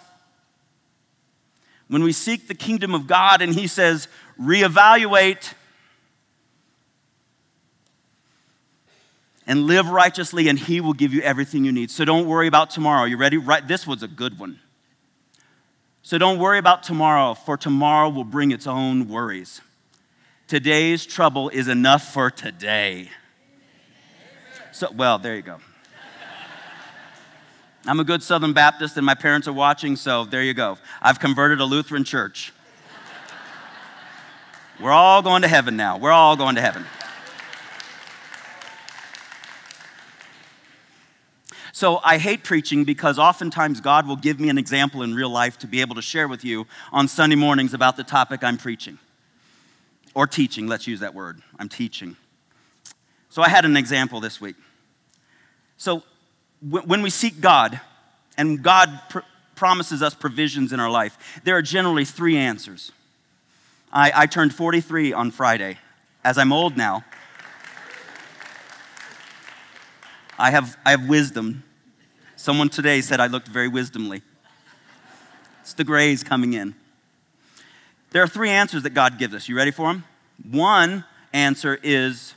When 1.88 2.04
we 2.04 2.12
seek 2.12 2.46
the 2.46 2.54
kingdom 2.54 2.94
of 2.94 3.08
God 3.08 3.42
and 3.42 3.52
He 3.52 3.66
says, 3.66 4.06
reevaluate, 4.40 5.54
and 9.44 9.64
live 9.64 9.88
righteously, 9.88 10.46
and 10.46 10.56
He 10.56 10.80
will 10.80 10.92
give 10.92 11.12
you 11.12 11.22
everything 11.22 11.64
you 11.64 11.72
need. 11.72 11.90
So 11.90 12.04
don't 12.04 12.28
worry 12.28 12.46
about 12.46 12.70
tomorrow. 12.70 13.06
You 13.06 13.16
ready? 13.16 13.38
Right, 13.38 13.66
this 13.66 13.88
was 13.88 14.04
a 14.04 14.08
good 14.08 14.38
one. 14.38 14.60
So 16.02 16.16
don't 16.16 16.38
worry 16.38 16.58
about 16.58 16.84
tomorrow, 16.84 17.34
for 17.34 17.56
tomorrow 17.56 18.08
will 18.08 18.22
bring 18.22 18.52
its 18.52 18.68
own 18.68 19.08
worries. 19.08 19.60
Today's 20.50 21.06
trouble 21.06 21.48
is 21.48 21.68
enough 21.68 22.12
for 22.12 22.28
today. 22.28 23.08
So, 24.72 24.90
well, 24.90 25.16
there 25.16 25.36
you 25.36 25.42
go. 25.42 25.58
I'm 27.86 28.00
a 28.00 28.04
good 28.04 28.20
Southern 28.20 28.52
Baptist, 28.52 28.96
and 28.96 29.06
my 29.06 29.14
parents 29.14 29.46
are 29.46 29.52
watching, 29.52 29.94
so 29.94 30.24
there 30.24 30.42
you 30.42 30.52
go. 30.52 30.76
I've 31.00 31.20
converted 31.20 31.60
a 31.60 31.64
Lutheran 31.64 32.02
church. 32.02 32.52
We're 34.80 34.90
all 34.90 35.22
going 35.22 35.42
to 35.42 35.48
heaven 35.48 35.76
now. 35.76 35.98
We're 35.98 36.10
all 36.10 36.34
going 36.34 36.56
to 36.56 36.60
heaven. 36.60 36.84
So 41.72 42.00
I 42.02 42.18
hate 42.18 42.42
preaching 42.42 42.82
because 42.82 43.20
oftentimes 43.20 43.80
God 43.80 44.08
will 44.08 44.16
give 44.16 44.40
me 44.40 44.48
an 44.48 44.58
example 44.58 45.04
in 45.04 45.14
real 45.14 45.30
life 45.30 45.58
to 45.58 45.68
be 45.68 45.80
able 45.80 45.94
to 45.94 46.02
share 46.02 46.26
with 46.26 46.44
you 46.44 46.66
on 46.90 47.06
Sunday 47.06 47.36
mornings 47.36 47.72
about 47.72 47.96
the 47.96 48.02
topic 48.02 48.42
I'm 48.42 48.58
preaching. 48.58 48.98
Or 50.14 50.26
teaching, 50.26 50.66
let's 50.66 50.86
use 50.86 51.00
that 51.00 51.14
word. 51.14 51.40
I'm 51.58 51.68
teaching. 51.68 52.16
So 53.28 53.42
I 53.42 53.48
had 53.48 53.64
an 53.64 53.76
example 53.76 54.20
this 54.20 54.40
week. 54.40 54.56
So 55.76 56.02
when 56.60 57.00
we 57.00 57.10
seek 57.10 57.40
God 57.40 57.80
and 58.36 58.62
God 58.62 59.00
pr- 59.08 59.20
promises 59.54 60.02
us 60.02 60.14
provisions 60.14 60.72
in 60.72 60.80
our 60.80 60.90
life, 60.90 61.40
there 61.44 61.56
are 61.56 61.62
generally 61.62 62.04
three 62.04 62.36
answers. 62.36 62.92
I, 63.92 64.12
I 64.14 64.26
turned 64.26 64.54
43 64.54 65.12
on 65.12 65.30
Friday. 65.30 65.78
As 66.22 66.38
I'm 66.38 66.52
old 66.52 66.76
now, 66.76 67.04
I 70.38 70.50
have, 70.50 70.76
I 70.84 70.90
have 70.90 71.08
wisdom. 71.08 71.64
Someone 72.36 72.68
today 72.68 73.00
said 73.00 73.20
I 73.20 73.26
looked 73.26 73.48
very 73.48 73.68
wisdomly. 73.68 74.22
It's 75.60 75.74
the 75.74 75.84
grays 75.84 76.24
coming 76.24 76.54
in. 76.54 76.74
There 78.10 78.22
are 78.22 78.28
three 78.28 78.50
answers 78.50 78.82
that 78.82 78.90
God 78.90 79.18
gives 79.18 79.34
us. 79.34 79.48
You 79.48 79.56
ready 79.56 79.70
for 79.70 79.86
them? 79.86 80.04
One 80.50 81.04
answer 81.32 81.78
is 81.82 82.34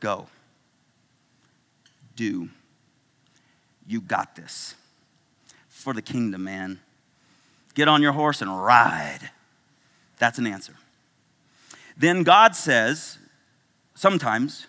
go, 0.00 0.28
do. 2.14 2.48
You 3.86 4.00
got 4.00 4.36
this. 4.36 4.74
For 5.68 5.92
the 5.92 6.02
kingdom, 6.02 6.44
man. 6.44 6.80
Get 7.74 7.88
on 7.88 8.02
your 8.02 8.12
horse 8.12 8.40
and 8.40 8.64
ride. 8.64 9.30
That's 10.18 10.38
an 10.38 10.46
answer. 10.46 10.74
Then 11.96 12.22
God 12.22 12.54
says, 12.54 13.18
sometimes, 13.94 14.66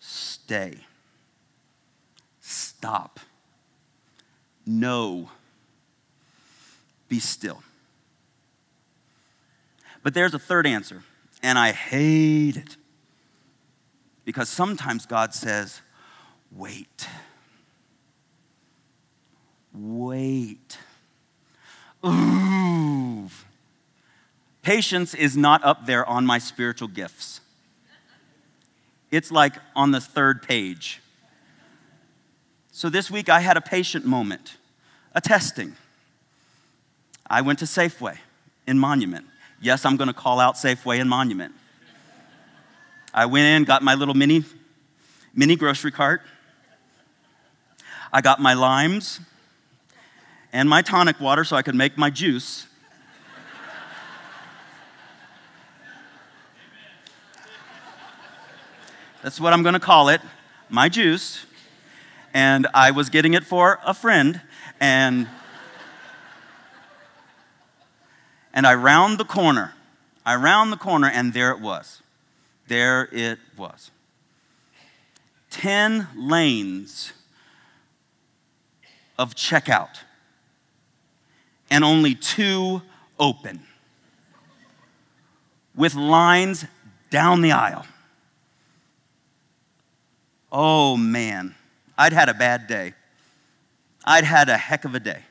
stay. 0.00 0.78
Stop. 2.40 3.20
No. 4.66 5.28
Be 7.08 7.20
still. 7.20 7.62
But 10.04 10.12
there's 10.14 10.34
a 10.34 10.38
third 10.38 10.66
answer, 10.66 11.02
and 11.42 11.58
I 11.58 11.72
hate 11.72 12.56
it. 12.56 12.76
Because 14.24 14.48
sometimes 14.48 15.06
God 15.06 15.34
says, 15.34 15.80
wait. 16.52 17.08
Wait. 19.72 20.78
Ooh. 22.06 23.28
Patience 24.62 25.14
is 25.14 25.36
not 25.36 25.64
up 25.64 25.86
there 25.86 26.06
on 26.06 26.24
my 26.24 26.38
spiritual 26.38 26.88
gifts. 26.88 27.40
It's 29.10 29.32
like 29.32 29.54
on 29.74 29.90
the 29.90 30.00
third 30.00 30.42
page. 30.42 31.00
So 32.72 32.90
this 32.90 33.10
week 33.10 33.30
I 33.30 33.40
had 33.40 33.56
a 33.56 33.60
patient 33.62 34.04
moment, 34.04 34.58
a 35.14 35.20
testing. 35.20 35.76
I 37.26 37.40
went 37.40 37.58
to 37.60 37.64
Safeway 37.64 38.18
in 38.66 38.78
Monument. 38.78 39.26
Yes, 39.64 39.86
I'm 39.86 39.96
going 39.96 40.08
to 40.08 40.12
call 40.14 40.40
out 40.40 40.56
Safeway 40.56 41.00
and 41.00 41.08
Monument. 41.08 41.54
I 43.14 43.24
went 43.24 43.46
in, 43.46 43.64
got 43.64 43.82
my 43.82 43.94
little 43.94 44.12
mini 44.12 44.44
mini 45.34 45.56
grocery 45.56 45.90
cart. 45.90 46.20
I 48.12 48.20
got 48.20 48.40
my 48.40 48.52
limes 48.52 49.20
and 50.52 50.68
my 50.68 50.82
tonic 50.82 51.18
water 51.18 51.44
so 51.44 51.56
I 51.56 51.62
could 51.62 51.74
make 51.74 51.96
my 51.96 52.10
juice. 52.10 52.66
That's 59.22 59.40
what 59.40 59.54
I'm 59.54 59.62
going 59.62 59.72
to 59.72 59.80
call 59.80 60.10
it, 60.10 60.20
my 60.68 60.90
juice. 60.90 61.46
And 62.34 62.66
I 62.74 62.90
was 62.90 63.08
getting 63.08 63.32
it 63.32 63.44
for 63.44 63.80
a 63.82 63.94
friend, 63.94 64.42
and 64.78 65.26
and 68.54 68.66
I 68.66 68.74
round 68.74 69.18
the 69.18 69.24
corner. 69.24 69.74
I 70.24 70.36
round 70.36 70.72
the 70.72 70.78
corner, 70.78 71.08
and 71.08 71.34
there 71.34 71.50
it 71.50 71.60
was. 71.60 72.00
There 72.68 73.08
it 73.12 73.38
was. 73.58 73.90
Ten 75.50 76.08
lanes 76.16 77.12
of 79.18 79.34
checkout 79.34 79.98
and 81.70 81.84
only 81.84 82.14
two 82.14 82.80
open, 83.18 83.60
with 85.74 85.94
lines 85.94 86.66
down 87.10 87.42
the 87.42 87.52
aisle. 87.52 87.86
Oh 90.50 90.96
man, 90.96 91.54
I'd 91.98 92.12
had 92.12 92.28
a 92.28 92.34
bad 92.34 92.66
day. 92.66 92.94
I'd 94.04 94.24
had 94.24 94.48
a 94.48 94.56
heck 94.56 94.84
of 94.84 94.94
a 94.94 95.00
day. 95.00 95.22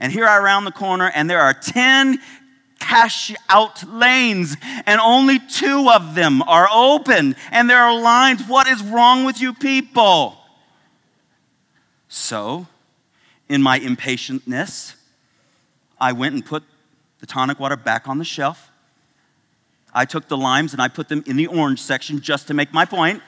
And 0.00 0.10
here 0.10 0.26
I 0.26 0.38
round 0.38 0.66
the 0.66 0.72
corner, 0.72 1.12
and 1.14 1.28
there 1.28 1.40
are 1.40 1.52
10 1.52 2.18
cash 2.80 3.32
out 3.48 3.88
lanes, 3.88 4.56
and 4.86 5.00
only 5.00 5.38
two 5.38 5.90
of 5.94 6.14
them 6.14 6.42
are 6.42 6.68
open, 6.72 7.36
and 7.52 7.70
there 7.70 7.82
are 7.82 8.00
lines. 8.00 8.42
What 8.48 8.66
is 8.66 8.82
wrong 8.82 9.24
with 9.24 9.40
you 9.40 9.54
people? 9.54 10.36
So, 12.08 12.66
in 13.48 13.62
my 13.62 13.78
impatientness, 13.78 14.94
I 16.00 16.12
went 16.12 16.34
and 16.34 16.44
put 16.44 16.64
the 17.20 17.26
tonic 17.26 17.60
water 17.60 17.76
back 17.76 18.08
on 18.08 18.18
the 18.18 18.24
shelf. 18.24 18.70
I 19.92 20.04
took 20.06 20.28
the 20.28 20.36
limes 20.36 20.72
and 20.72 20.80
I 20.80 20.88
put 20.88 21.08
them 21.08 21.22
in 21.26 21.36
the 21.36 21.46
orange 21.46 21.80
section 21.80 22.20
just 22.20 22.46
to 22.48 22.54
make 22.54 22.72
my 22.72 22.84
point. 22.84 23.22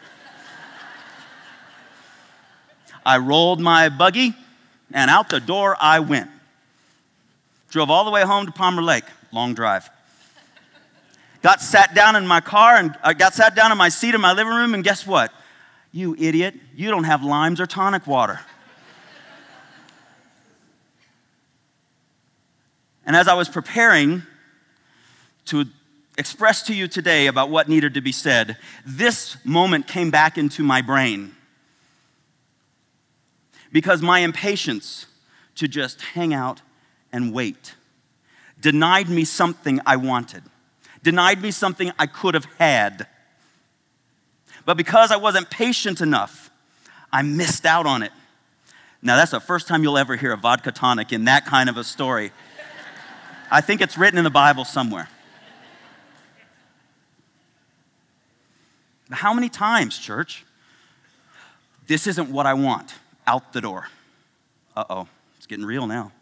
I 3.05 3.19
rolled 3.19 3.61
my 3.61 3.88
buggy 3.88 4.35
and 4.93 5.11
out 5.11 5.29
the 5.29 5.41
door 5.41 5.76
I 5.81 6.00
went. 6.00 6.31
Drove 7.73 7.88
all 7.88 8.05
the 8.05 8.11
way 8.11 8.23
home 8.23 8.45
to 8.45 8.52
Palmer 8.52 8.83
Lake, 8.83 9.05
long 9.33 9.55
drive. 9.55 9.88
Got 11.41 11.62
sat 11.62 11.95
down 11.95 12.17
in 12.17 12.26
my 12.26 12.43
car 12.43 12.76
and 12.76 12.95
I 13.02 13.14
got 13.14 13.33
sat 13.33 13.55
down 13.55 13.73
in 13.73 13.79
my 13.79 13.88
seat 13.88 14.14
in 14.14 14.21
my 14.21 14.35
living 14.35 14.52
room, 14.52 14.75
and 14.75 14.85
guess 14.85 15.07
what? 15.07 15.33
You 15.91 16.14
idiot, 16.19 16.55
you 16.75 16.91
don't 16.91 17.05
have 17.05 17.25
limes 17.25 17.62
or 17.62 17.67
tonic 17.67 18.07
water. 18.07 18.41
And 23.07 23.17
as 23.17 23.26
I 23.26 23.33
was 23.33 23.49
preparing 23.49 24.23
to 25.47 25.64
express 26.19 26.62
to 26.64 26.75
you 26.75 26.88
today 26.88 27.26
about 27.26 27.49
what 27.49 27.71
needed 27.71 27.95
to 27.95 28.02
be 28.02 28.12
said, 28.12 28.59
this 28.85 29.38
moment 29.47 29.87
came 29.87 30.11
back 30.11 30.37
into 30.37 30.62
my 30.62 30.83
brain. 30.83 31.35
Because 33.73 34.02
my 34.02 34.19
impatience 34.19 35.07
to 35.55 35.67
just 35.67 36.02
hang 36.02 36.35
out 36.35 36.61
and 37.12 37.33
wait 37.33 37.75
denied 38.62 39.11
me 39.11 39.25
something 39.25 39.81
I 39.85 39.97
wanted, 39.97 40.45
denied 41.02 41.42
me 41.42 41.50
something 41.50 41.92
I 41.99 42.07
could 42.07 42.35
have 42.35 42.47
had. 42.59 43.07
But 44.64 44.76
because 44.76 45.11
I 45.11 45.16
wasn't 45.16 45.50
patient 45.50 46.00
enough, 46.00 46.50
I 47.12 47.21
missed 47.23 47.66
out 47.66 47.85
on 47.85 48.02
it. 48.02 48.12
Now, 49.02 49.16
that's 49.16 49.33
the 49.33 49.40
first 49.40 49.66
time 49.66 49.83
you'll 49.83 49.99
ever 49.99 50.14
hear 50.14 50.33
a 50.33 50.37
vodka 50.37 50.71
tonic 50.71 51.12
in 51.12 51.25
that 51.25 51.45
kind 51.45 51.69
of 51.69 51.76
a 51.76 51.83
story. 51.83 52.31
I 53.50 53.61
think 53.61 53.81
it's 53.81 53.99
written 53.99 54.16
in 54.16 54.25
the 54.25 54.31
Bible 54.31 54.64
somewhere. 54.64 55.09
How 59.11 59.35
many 59.35 59.49
times, 59.49 59.99
church? 59.99 60.47
This 61.88 62.07
isn't 62.07 62.31
what 62.31 62.47
I 62.47 62.54
want. 62.54 62.95
Out 63.26 63.52
the 63.52 63.61
door. 63.61 63.88
Uh 64.75 64.85
oh, 64.88 65.09
it's 65.37 65.47
getting 65.47 65.66
real 65.66 65.87
now. 65.87 66.12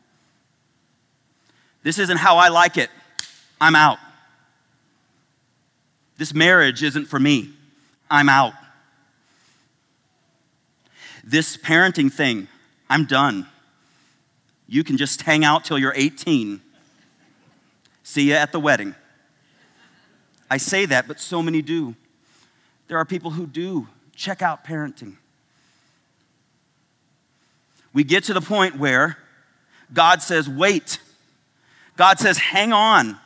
This 1.82 1.99
isn't 1.99 2.18
how 2.18 2.37
I 2.37 2.49
like 2.49 2.76
it. 2.76 2.90
I'm 3.60 3.75
out. 3.75 3.99
This 6.16 6.34
marriage 6.34 6.82
isn't 6.82 7.06
for 7.06 7.18
me. 7.18 7.50
I'm 8.10 8.28
out. 8.28 8.52
This 11.25 11.56
parenting 11.56 12.12
thing, 12.12 12.49
I'm 12.88 13.04
done. 13.04 13.46
You 14.66 14.84
can 14.84 14.96
just 14.96 15.22
hang 15.22 15.44
out 15.44 15.64
till 15.64 15.78
you're 15.78 15.94
18. 15.94 16.60
See 18.02 18.28
you 18.28 18.34
at 18.34 18.52
the 18.52 18.60
wedding. 18.60 18.94
I 20.50 20.56
say 20.56 20.87
that, 20.87 21.06
but 21.06 21.20
so 21.20 21.42
many 21.42 21.62
do. 21.62 21.94
There 22.88 22.99
are 22.99 23.04
people 23.04 23.30
who 23.30 23.46
do 23.46 23.87
check 24.16 24.42
out 24.42 24.64
parenting. 24.64 25.16
We 27.92 28.04
get 28.04 28.25
to 28.25 28.34
the 28.34 28.40
point 28.40 28.76
where 28.76 29.16
God 29.92 30.22
says, 30.22 30.49
wait. 30.49 30.99
God 32.00 32.19
says, 32.19 32.38
hang 32.38 32.73
on, 32.73 33.19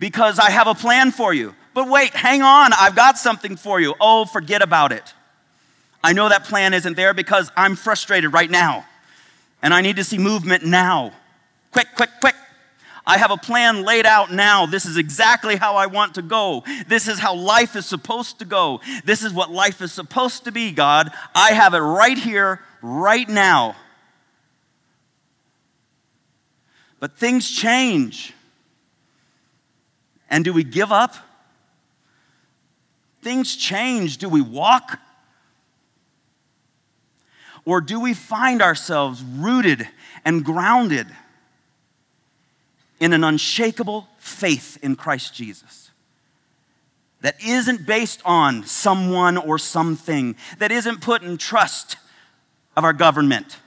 because 0.00 0.40
I 0.40 0.50
have 0.50 0.66
a 0.66 0.74
plan 0.74 1.12
for 1.12 1.32
you. 1.32 1.54
But 1.74 1.88
wait, 1.88 2.12
hang 2.12 2.42
on, 2.42 2.72
I've 2.72 2.96
got 2.96 3.18
something 3.18 3.54
for 3.54 3.78
you. 3.78 3.94
Oh, 4.00 4.24
forget 4.24 4.62
about 4.62 4.90
it. 4.90 5.14
I 6.02 6.12
know 6.12 6.28
that 6.28 6.42
plan 6.42 6.74
isn't 6.74 6.96
there 6.96 7.14
because 7.14 7.52
I'm 7.56 7.76
frustrated 7.76 8.32
right 8.32 8.50
now, 8.50 8.84
and 9.62 9.72
I 9.72 9.80
need 9.80 9.94
to 9.94 10.02
see 10.02 10.18
movement 10.18 10.64
now. 10.64 11.12
Quick, 11.70 11.86
quick, 11.94 12.10
quick. 12.18 12.34
I 13.06 13.16
have 13.16 13.30
a 13.30 13.36
plan 13.36 13.84
laid 13.84 14.06
out 14.06 14.32
now. 14.32 14.66
This 14.66 14.86
is 14.86 14.96
exactly 14.96 15.54
how 15.54 15.76
I 15.76 15.86
want 15.86 16.16
to 16.16 16.22
go. 16.22 16.64
This 16.88 17.06
is 17.06 17.20
how 17.20 17.36
life 17.36 17.76
is 17.76 17.86
supposed 17.86 18.40
to 18.40 18.44
go. 18.44 18.80
This 19.04 19.22
is 19.22 19.32
what 19.32 19.52
life 19.52 19.80
is 19.80 19.92
supposed 19.92 20.46
to 20.46 20.50
be, 20.50 20.72
God. 20.72 21.12
I 21.32 21.52
have 21.52 21.74
it 21.74 21.78
right 21.78 22.18
here, 22.18 22.58
right 22.82 23.28
now. 23.28 23.76
But 26.98 27.16
things 27.18 27.50
change. 27.50 28.32
And 30.30 30.44
do 30.44 30.52
we 30.52 30.64
give 30.64 30.92
up? 30.92 31.14
Things 33.22 33.56
change. 33.56 34.18
Do 34.18 34.28
we 34.28 34.40
walk? 34.40 34.98
Or 37.64 37.80
do 37.80 38.00
we 38.00 38.14
find 38.14 38.62
ourselves 38.62 39.22
rooted 39.22 39.88
and 40.24 40.44
grounded? 40.44 41.08
in 43.00 43.12
an 43.12 43.24
unshakable 43.24 44.08
faith 44.18 44.78
in 44.82 44.96
Christ 44.96 45.34
Jesus 45.34 45.90
that 47.20 47.36
isn't 47.44 47.86
based 47.86 48.20
on 48.24 48.64
someone 48.64 49.36
or 49.36 49.58
something, 49.58 50.36
that 50.58 50.70
isn't 50.70 51.00
put 51.00 51.22
in 51.22 51.38
trust 51.38 51.96
of 52.76 52.84
our 52.84 52.92
government, 52.92 53.58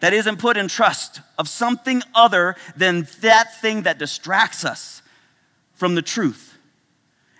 that 0.00 0.12
isn't 0.12 0.38
put 0.38 0.56
in 0.56 0.68
trust 0.68 1.20
of 1.38 1.48
something 1.48 2.02
other 2.14 2.56
than 2.76 3.06
that 3.20 3.60
thing 3.60 3.82
that 3.82 3.98
distracts 3.98 4.64
us 4.64 5.02
from 5.74 5.94
the 5.94 6.02
truth. 6.02 6.56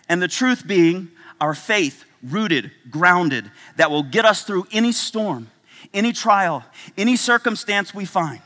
And 0.09 0.23
the 0.23 0.29
truth 0.29 0.67
being 0.67 1.09
our 1.41 1.55
faith 1.55 2.05
rooted, 2.23 2.73
grounded, 2.91 3.51
that 3.77 3.91
will 3.91 4.03
get 4.03 4.25
us 4.25 4.43
through 4.43 4.67
any 4.73 4.93
storm, 4.93 5.51
any 5.95 6.13
trial, 6.13 6.65
any 6.97 7.17
circumstance 7.17 7.95
we 7.95 8.05
find. 8.05 8.41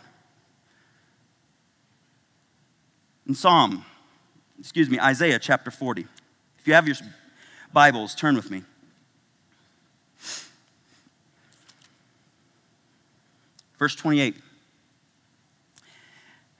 in 3.26 3.36
Psalm, 3.36 3.84
excuse 4.58 4.90
me, 4.90 5.00
Isaiah 5.00 5.38
chapter 5.38 5.70
40. 5.70 6.06
If 6.58 6.68
you 6.68 6.74
have 6.74 6.86
your 6.86 6.96
Bibles, 7.72 8.14
turn 8.14 8.34
with 8.34 8.50
me. 8.50 8.62
Verse 13.82 13.96
28. 13.96 14.36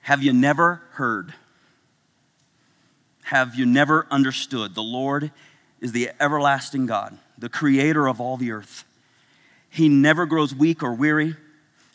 Have 0.01 0.25
you 0.25 0.33
never 0.33 0.83
heard? 0.95 1.33
Have 3.23 3.55
you 3.55 3.65
never 3.65 4.09
understood? 4.11 4.75
The 4.75 4.83
Lord 4.83 5.31
is 5.81 5.93
the 5.93 6.11
everlasting 6.19 6.87
God, 6.87 7.17
the 7.39 7.49
creator 7.49 8.09
of 8.09 8.21
all 8.21 8.37
the 8.37 8.51
earth. 8.51 8.85
He 9.71 9.89
never 9.89 10.27
grows 10.27 10.53
weak 10.53 10.83
or 10.83 10.95
weary. 10.95 11.37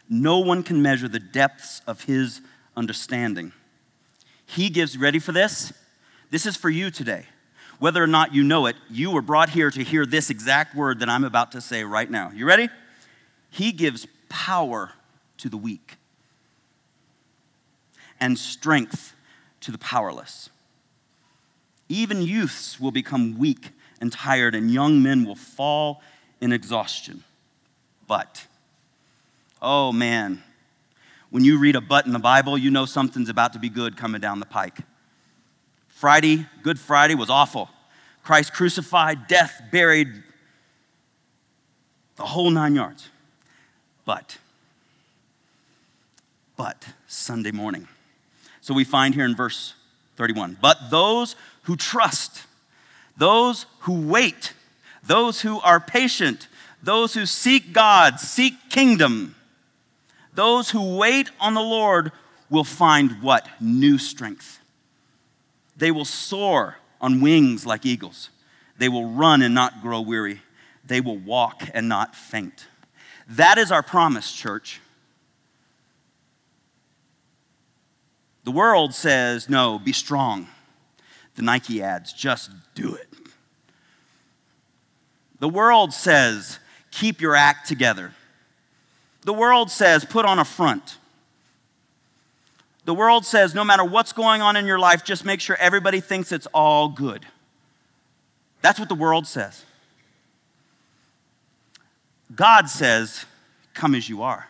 No 0.09 0.39
one 0.39 0.63
can 0.63 0.81
measure 0.81 1.09
the 1.09 1.19
depths 1.19 1.81
of 1.85 2.05
his 2.05 2.39
understanding. 2.77 3.51
He 4.45 4.69
gives, 4.69 4.97
ready 4.97 5.19
for 5.19 5.33
this? 5.33 5.73
This 6.31 6.45
is 6.45 6.55
for 6.55 6.69
you 6.69 6.89
today. 6.89 7.25
Whether 7.79 8.01
or 8.01 8.07
not 8.07 8.33
you 8.33 8.45
know 8.45 8.65
it, 8.67 8.77
you 8.89 9.11
were 9.11 9.21
brought 9.21 9.49
here 9.49 9.71
to 9.71 9.83
hear 9.83 10.05
this 10.05 10.29
exact 10.29 10.73
word 10.73 11.01
that 11.01 11.09
I'm 11.09 11.25
about 11.25 11.51
to 11.51 11.59
say 11.59 11.83
right 11.83 12.09
now. 12.09 12.31
You 12.33 12.45
ready? 12.45 12.69
He 13.49 13.73
gives 13.73 14.07
power 14.29 14.93
to 15.37 15.49
the 15.49 15.57
weak 15.57 15.97
and 18.19 18.37
strength 18.37 19.13
to 19.61 19.71
the 19.71 19.77
powerless. 19.77 20.49
Even 21.89 22.21
youths 22.21 22.79
will 22.79 22.91
become 22.91 23.37
weak 23.37 23.69
and 23.99 24.11
tired, 24.11 24.53
and 24.53 24.69
young 24.69 25.01
men 25.01 25.25
will 25.25 25.35
fall 25.35 26.01
in 26.39 26.51
exhaustion. 26.51 27.23
But, 28.07 28.45
oh 29.61 29.91
man, 29.91 30.43
when 31.29 31.43
you 31.43 31.57
read 31.57 31.75
a 31.75 31.81
but 31.81 32.05
in 32.05 32.13
the 32.13 32.19
Bible, 32.19 32.57
you 32.57 32.69
know 32.69 32.85
something's 32.85 33.29
about 33.29 33.53
to 33.53 33.59
be 33.59 33.69
good 33.69 33.97
coming 33.97 34.21
down 34.21 34.39
the 34.39 34.45
pike. 34.45 34.79
Friday, 35.87 36.45
Good 36.61 36.79
Friday, 36.79 37.15
was 37.15 37.29
awful. 37.29 37.69
Christ 38.23 38.53
crucified, 38.53 39.27
death, 39.27 39.61
buried, 39.71 40.09
the 42.17 42.25
whole 42.25 42.49
nine 42.49 42.75
yards. 42.75 43.09
But, 44.05 44.37
but, 46.57 46.85
Sunday 47.07 47.51
morning. 47.51 47.87
So 48.61 48.73
we 48.73 48.83
find 48.83 49.15
here 49.15 49.25
in 49.25 49.35
verse 49.35 49.75
31 50.17 50.57
but 50.59 50.89
those 50.89 51.35
who 51.63 51.75
trust, 51.75 52.43
those 53.15 53.65
who 53.81 54.07
wait, 54.07 54.53
those 55.03 55.41
who 55.41 55.59
are 55.61 55.79
patient, 55.79 56.47
those 56.81 57.13
who 57.13 57.25
seek 57.25 57.71
God, 57.71 58.19
seek 58.19 58.69
kingdom, 58.69 59.35
those 60.33 60.71
who 60.71 60.97
wait 60.97 61.31
on 61.39 61.53
the 61.53 61.61
Lord 61.61 62.11
will 62.49 62.63
find 62.63 63.21
what? 63.21 63.47
New 63.59 63.97
strength. 63.97 64.59
They 65.75 65.91
will 65.91 66.05
soar 66.05 66.77
on 66.99 67.21
wings 67.21 67.65
like 67.65 67.85
eagles. 67.85 68.29
They 68.77 68.89
will 68.89 69.09
run 69.09 69.41
and 69.41 69.53
not 69.53 69.81
grow 69.81 70.01
weary. 70.01 70.41
They 70.85 71.01
will 71.01 71.17
walk 71.17 71.63
and 71.73 71.89
not 71.89 72.15
faint. 72.15 72.67
That 73.29 73.57
is 73.57 73.71
our 73.71 73.83
promise, 73.83 74.31
church. 74.31 74.79
The 78.47 78.51
world 78.51 78.93
says, 78.93 79.49
no, 79.49 79.77
be 79.77 79.91
strong. 79.91 80.47
The 81.35 81.41
Nike 81.41 81.83
ads, 81.83 82.13
just 82.13 82.49
do 82.75 82.95
it. 82.95 83.09
The 85.41 85.49
world 85.49 85.91
says, 85.91 86.57
keep 86.89 87.19
your 87.19 87.35
act 87.35 87.67
together. 87.67 88.13
The 89.23 89.33
world 89.33 89.69
says, 89.69 90.05
put 90.05 90.23
on 90.23 90.39
a 90.39 90.45
front. 90.45 90.97
The 92.85 92.93
world 92.93 93.25
says, 93.25 93.53
no 93.53 93.65
matter 93.65 93.83
what's 93.83 94.13
going 94.13 94.41
on 94.41 94.55
in 94.55 94.65
your 94.65 94.79
life, 94.79 95.03
just 95.03 95.25
make 95.25 95.41
sure 95.41 95.57
everybody 95.59 95.99
thinks 95.99 96.31
it's 96.31 96.47
all 96.53 96.87
good. 96.87 97.25
That's 98.61 98.79
what 98.79 98.87
the 98.87 98.95
world 98.95 99.27
says. 99.27 99.65
God 102.33 102.69
says, 102.69 103.25
come 103.73 103.93
as 103.93 104.07
you 104.07 104.21
are. 104.21 104.47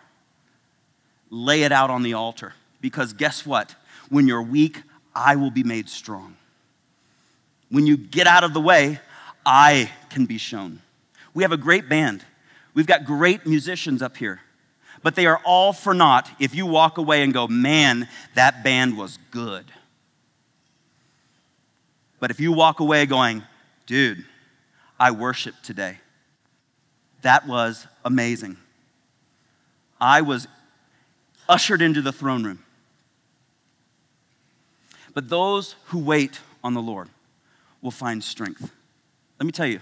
Lay 1.31 1.63
it 1.63 1.71
out 1.71 1.89
on 1.89 2.03
the 2.03 2.13
altar. 2.13 2.53
Because 2.79 3.13
guess 3.13 3.43
what? 3.43 3.73
When 4.09 4.27
you're 4.27 4.41
weak, 4.41 4.83
I 5.15 5.35
will 5.35 5.51
be 5.51 5.63
made 5.63 5.89
strong. 5.89 6.35
When 7.69 7.85
you 7.85 7.97
get 7.97 8.27
out 8.27 8.43
of 8.43 8.53
the 8.53 8.61
way, 8.61 8.99
I 9.45 9.91
can 10.09 10.25
be 10.25 10.37
shown. 10.37 10.81
We 11.33 11.43
have 11.43 11.51
a 11.51 11.57
great 11.57 11.89
band. 11.89 12.23
We've 12.73 12.87
got 12.87 13.05
great 13.05 13.45
musicians 13.45 14.01
up 14.01 14.17
here 14.17 14.41
but 15.03 15.15
they 15.15 15.25
are 15.25 15.41
all 15.45 15.73
for 15.73 15.93
naught 15.93 16.29
if 16.39 16.55
you 16.55 16.65
walk 16.65 16.97
away 16.97 17.23
and 17.23 17.33
go, 17.33 17.47
man, 17.47 18.07
that 18.35 18.63
band 18.63 18.97
was 18.97 19.17
good. 19.31 19.65
But 22.19 22.31
if 22.31 22.39
you 22.39 22.51
walk 22.51 22.79
away 22.79 23.05
going, 23.05 23.43
dude, 23.85 24.25
I 24.99 25.11
worship 25.11 25.55
today, 25.63 25.99
that 27.21 27.47
was 27.47 27.87
amazing. 28.03 28.57
I 30.01 30.21
was 30.21 30.47
ushered 31.47 31.81
into 31.81 32.01
the 32.01 32.11
throne 32.11 32.43
room. 32.43 32.63
But 35.17 35.29
those 35.29 35.73
who 35.85 35.97
wait 35.97 36.41
on 36.63 36.75
the 36.75 36.81
Lord 36.81 37.09
will 37.81 37.89
find 37.89 38.23
strength. 38.23 38.71
Let 39.39 39.47
me 39.47 39.51
tell 39.51 39.65
you, 39.65 39.79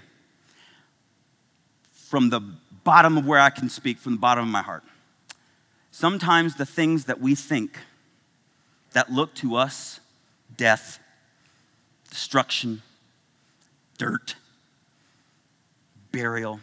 from 1.92 2.30
the 2.30 2.40
bottom 2.84 3.18
of 3.18 3.26
where 3.26 3.38
I 3.38 3.50
can 3.50 3.68
speak, 3.68 3.98
from 3.98 4.14
the 4.14 4.18
bottom 4.18 4.44
of 4.44 4.50
my 4.50 4.62
heart, 4.62 4.82
Sometimes 5.98 6.56
the 6.56 6.66
things 6.66 7.06
that 7.06 7.22
we 7.22 7.34
think 7.34 7.78
that 8.92 9.10
look 9.10 9.34
to 9.36 9.56
us 9.56 9.98
death, 10.54 10.98
destruction, 12.10 12.82
dirt, 13.96 14.36
burial, 16.12 16.60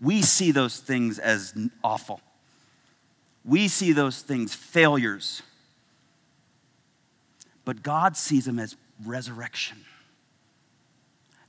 we 0.00 0.22
see 0.22 0.52
those 0.52 0.78
things 0.78 1.18
as 1.18 1.52
awful. 1.82 2.20
We 3.44 3.66
see 3.66 3.90
those 3.90 4.22
things 4.22 4.54
failures. 4.54 5.42
But 7.68 7.82
God 7.82 8.16
sees 8.16 8.46
them 8.46 8.58
as 8.58 8.76
resurrection. 9.04 9.84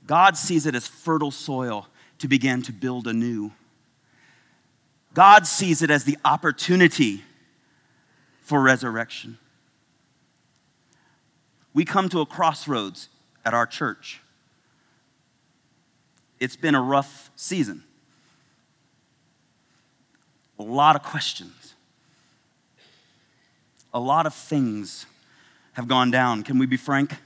God 0.06 0.36
sees 0.36 0.66
it 0.66 0.74
as 0.74 0.86
fertile 0.86 1.30
soil 1.30 1.86
to 2.18 2.28
begin 2.28 2.60
to 2.64 2.74
build 2.74 3.06
anew. 3.06 3.52
God 5.14 5.46
sees 5.46 5.80
it 5.80 5.90
as 5.90 6.04
the 6.04 6.18
opportunity 6.22 7.24
for 8.42 8.60
resurrection. 8.60 9.38
we 11.72 11.86
come 11.86 12.10
to 12.10 12.20
a 12.20 12.26
crossroads 12.26 13.08
at 13.42 13.54
our 13.54 13.64
church. 13.64 14.20
It's 16.38 16.54
been 16.54 16.74
a 16.74 16.82
rough 16.82 17.30
season. 17.34 17.82
A 20.58 20.64
lot 20.64 20.96
of 20.96 21.02
questions. 21.02 21.72
A 23.94 23.98
lot 23.98 24.26
of 24.26 24.34
things 24.34 25.06
have 25.74 25.88
gone 25.88 26.10
down. 26.10 26.42
Can 26.42 26.58
we 26.58 26.66
be 26.66 26.76
frank? 26.76 27.16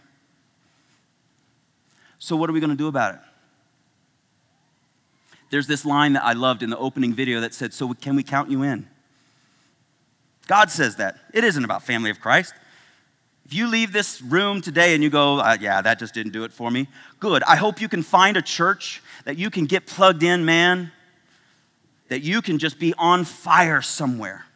So, 2.19 2.37
what 2.37 2.49
are 2.49 2.53
we 2.53 2.61
going 2.61 2.71
to 2.71 2.77
do 2.77 2.89
about 2.89 3.15
it? 3.15 3.21
There's 5.51 5.67
this 5.67 5.85
line 5.85 6.15
that 6.15 6.25
I 6.25 6.33
loved 6.33 6.63
in 6.63 6.71
the 6.71 6.79
opening 6.79 7.13
video 7.13 7.41
that 7.41 7.55
said, 7.55 7.73
So, 7.73 7.93
can 7.95 8.17
we 8.17 8.23
count 8.23 8.51
you 8.51 8.63
in? 8.63 8.89
God 10.47 10.71
says 10.71 10.97
that. 10.97 11.19
It 11.33 11.45
isn't 11.45 11.65
about 11.65 11.83
family 11.83 12.11
of 12.11 12.21
Christ. 12.21 12.55
If 13.45 13.53
you 13.53 13.67
leave 13.67 13.93
this 13.93 14.23
room 14.23 14.63
today 14.63 14.95
and 14.95 15.03
you 15.03 15.11
go, 15.11 15.39
uh, 15.39 15.57
yeah, 15.61 15.83
that 15.83 15.99
just 15.99 16.15
didn't 16.15 16.33
do 16.33 16.45
it 16.45 16.53
for 16.53 16.71
me, 16.71 16.89
good. 17.21 17.43
I 17.43 17.57
hope 17.57 17.81
you 17.81 17.89
can 17.89 18.03
find 18.03 18.37
a 18.37 18.43
church 18.43 19.03
that 19.25 19.37
you 19.37 19.51
can 19.51 19.67
get 19.67 19.87
plugged 19.87 20.23
in, 20.23 20.47
man, 20.47 20.93
that 22.09 22.23
you 22.23 22.41
can 22.41 22.59
just 22.59 22.79
be 22.79 22.95
on 22.97 23.25
fire 23.25 23.83
somewhere. 23.83 24.47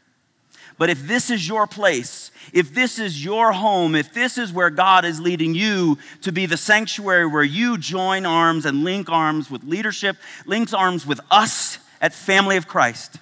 But 0.78 0.90
if 0.90 1.06
this 1.08 1.28
is 1.28 1.46
your 1.46 1.66
place, 1.66 2.30
if 2.52 2.72
this 2.72 3.00
is 3.00 3.22
your 3.22 3.52
home, 3.52 3.96
if 3.96 4.14
this 4.14 4.38
is 4.38 4.52
where 4.52 4.70
God 4.70 5.04
is 5.04 5.20
leading 5.20 5.54
you 5.54 5.98
to 6.22 6.30
be 6.30 6.46
the 6.46 6.56
sanctuary 6.56 7.26
where 7.26 7.42
you 7.42 7.76
join 7.76 8.24
arms 8.24 8.64
and 8.64 8.84
link 8.84 9.10
arms 9.10 9.50
with 9.50 9.64
leadership, 9.64 10.16
links 10.46 10.72
arms 10.72 11.04
with 11.04 11.20
us 11.32 11.78
at 12.00 12.14
Family 12.14 12.56
of 12.56 12.68
Christ, 12.68 13.18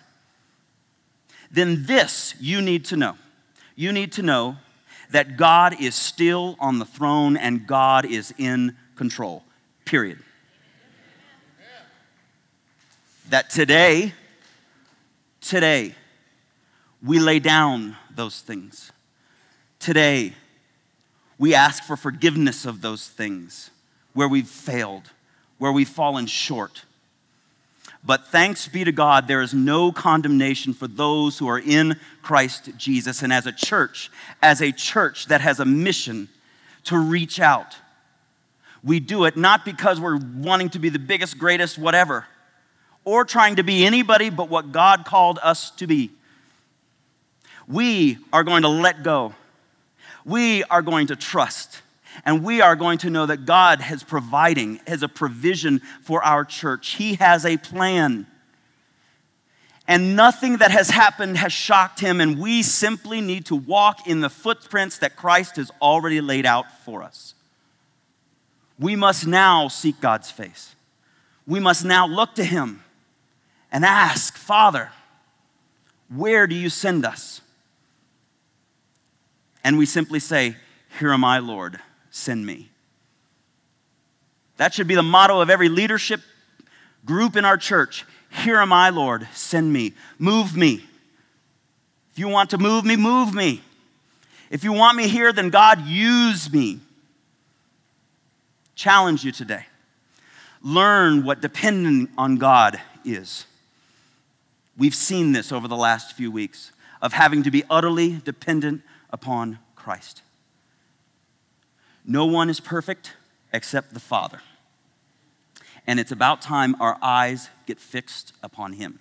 then 1.50 1.86
this 1.86 2.34
you 2.38 2.60
need 2.60 2.84
to 2.86 2.96
know. 2.96 3.16
You 3.74 3.90
need 3.90 4.12
to 4.12 4.22
know 4.22 4.56
that 5.10 5.38
God 5.38 5.80
is 5.80 5.94
still 5.94 6.56
on 6.60 6.78
the 6.78 6.84
throne 6.84 7.38
and 7.38 7.66
God 7.66 8.04
is 8.04 8.34
in 8.36 8.76
control. 8.96 9.42
Period. 9.86 10.18
That 13.30 13.48
today, 13.48 14.12
today, 15.40 15.94
we 17.06 17.20
lay 17.20 17.38
down 17.38 17.96
those 18.14 18.40
things. 18.40 18.90
Today, 19.78 20.32
we 21.38 21.54
ask 21.54 21.84
for 21.84 21.96
forgiveness 21.96 22.66
of 22.66 22.80
those 22.80 23.08
things 23.08 23.70
where 24.12 24.28
we've 24.28 24.48
failed, 24.48 25.10
where 25.58 25.70
we've 25.70 25.88
fallen 25.88 26.26
short. 26.26 26.84
But 28.04 28.26
thanks 28.26 28.66
be 28.66 28.84
to 28.84 28.92
God, 28.92 29.28
there 29.28 29.42
is 29.42 29.54
no 29.54 29.92
condemnation 29.92 30.72
for 30.72 30.88
those 30.88 31.38
who 31.38 31.48
are 31.48 31.58
in 31.58 31.98
Christ 32.22 32.70
Jesus. 32.76 33.22
And 33.22 33.32
as 33.32 33.46
a 33.46 33.52
church, 33.52 34.10
as 34.42 34.60
a 34.60 34.72
church 34.72 35.26
that 35.26 35.40
has 35.40 35.60
a 35.60 35.64
mission 35.64 36.28
to 36.84 36.98
reach 36.98 37.38
out, 37.38 37.76
we 38.82 39.00
do 39.00 39.24
it 39.24 39.36
not 39.36 39.64
because 39.64 40.00
we're 40.00 40.18
wanting 40.18 40.70
to 40.70 40.78
be 40.78 40.88
the 40.88 40.98
biggest, 40.98 41.38
greatest, 41.38 41.78
whatever, 41.78 42.26
or 43.04 43.24
trying 43.24 43.56
to 43.56 43.62
be 43.62 43.84
anybody 43.84 44.30
but 44.30 44.48
what 44.48 44.72
God 44.72 45.04
called 45.04 45.38
us 45.42 45.70
to 45.72 45.86
be. 45.86 46.10
We 47.68 48.18
are 48.32 48.44
going 48.44 48.62
to 48.62 48.68
let 48.68 49.02
go. 49.02 49.34
We 50.24 50.64
are 50.64 50.82
going 50.82 51.08
to 51.08 51.16
trust. 51.16 51.82
And 52.24 52.42
we 52.42 52.60
are 52.60 52.76
going 52.76 52.98
to 52.98 53.10
know 53.10 53.26
that 53.26 53.44
God 53.44 53.80
has 53.80 54.02
providing, 54.02 54.80
has 54.86 55.02
a 55.02 55.08
provision 55.08 55.80
for 56.02 56.22
our 56.24 56.44
church. 56.44 56.94
He 56.94 57.14
has 57.16 57.44
a 57.44 57.56
plan. 57.56 58.26
And 59.88 60.16
nothing 60.16 60.56
that 60.56 60.70
has 60.70 60.90
happened 60.90 61.36
has 61.36 61.52
shocked 61.52 62.00
him, 62.00 62.20
and 62.20 62.40
we 62.40 62.62
simply 62.62 63.20
need 63.20 63.46
to 63.46 63.54
walk 63.54 64.06
in 64.06 64.20
the 64.20 64.30
footprints 64.30 64.98
that 64.98 65.14
Christ 65.14 65.56
has 65.56 65.70
already 65.80 66.20
laid 66.20 66.44
out 66.44 66.64
for 66.84 67.02
us. 67.02 67.34
We 68.78 68.96
must 68.96 69.26
now 69.26 69.68
seek 69.68 70.00
God's 70.00 70.30
face. 70.30 70.74
We 71.46 71.60
must 71.60 71.84
now 71.84 72.06
look 72.06 72.34
to 72.34 72.44
him 72.44 72.82
and 73.70 73.84
ask, 73.84 74.36
Father, 74.36 74.90
where 76.08 76.46
do 76.46 76.54
you 76.54 76.68
send 76.68 77.04
us? 77.04 77.40
And 79.66 79.76
we 79.76 79.84
simply 79.84 80.20
say, 80.20 80.54
Here 81.00 81.12
am 81.12 81.24
I, 81.24 81.40
Lord 81.40 81.80
send 82.16 82.46
me. 82.46 82.70
That 84.56 84.72
should 84.72 84.88
be 84.88 84.94
the 84.94 85.02
motto 85.02 85.40
of 85.40 85.50
every 85.50 85.68
leadership 85.68 86.20
group 87.04 87.36
in 87.36 87.44
our 87.44 87.58
church. 87.58 88.06
Here 88.30 88.56
am 88.56 88.72
I, 88.72 88.88
Lord, 88.88 89.28
send 89.34 89.72
me. 89.72 89.92
Move 90.18 90.56
me. 90.56 90.84
If 92.10 92.18
you 92.18 92.28
want 92.28 92.50
to 92.50 92.58
move 92.58 92.84
me, 92.84 92.96
move 92.96 93.34
me. 93.34 93.60
If 94.50 94.64
you 94.64 94.72
want 94.72 94.96
me 94.96 95.08
here, 95.08 95.32
then 95.32 95.50
God, 95.50 95.86
use 95.86 96.50
me. 96.50 96.80
Challenge 98.74 99.24
you 99.24 99.32
today. 99.32 99.66
Learn 100.62 101.22
what 101.22 101.42
depending 101.42 102.08
on 102.16 102.36
God 102.36 102.80
is. 103.04 103.44
We've 104.78 104.94
seen 104.94 105.32
this 105.32 105.52
over 105.52 105.68
the 105.68 105.76
last 105.76 106.16
few 106.16 106.30
weeks 106.30 106.72
of 107.02 107.12
having 107.12 107.42
to 107.42 107.50
be 107.50 107.62
utterly 107.68 108.20
dependent 108.24 108.82
upon 109.16 109.58
Christ. 109.76 110.20
No 112.04 112.26
one 112.26 112.50
is 112.50 112.60
perfect 112.60 113.14
except 113.50 113.94
the 113.94 114.00
Father. 114.00 114.42
And 115.86 115.98
it's 115.98 116.12
about 116.12 116.42
time 116.42 116.76
our 116.80 116.98
eyes 117.00 117.48
get 117.64 117.80
fixed 117.80 118.34
upon 118.42 118.74
Him. 118.74 118.98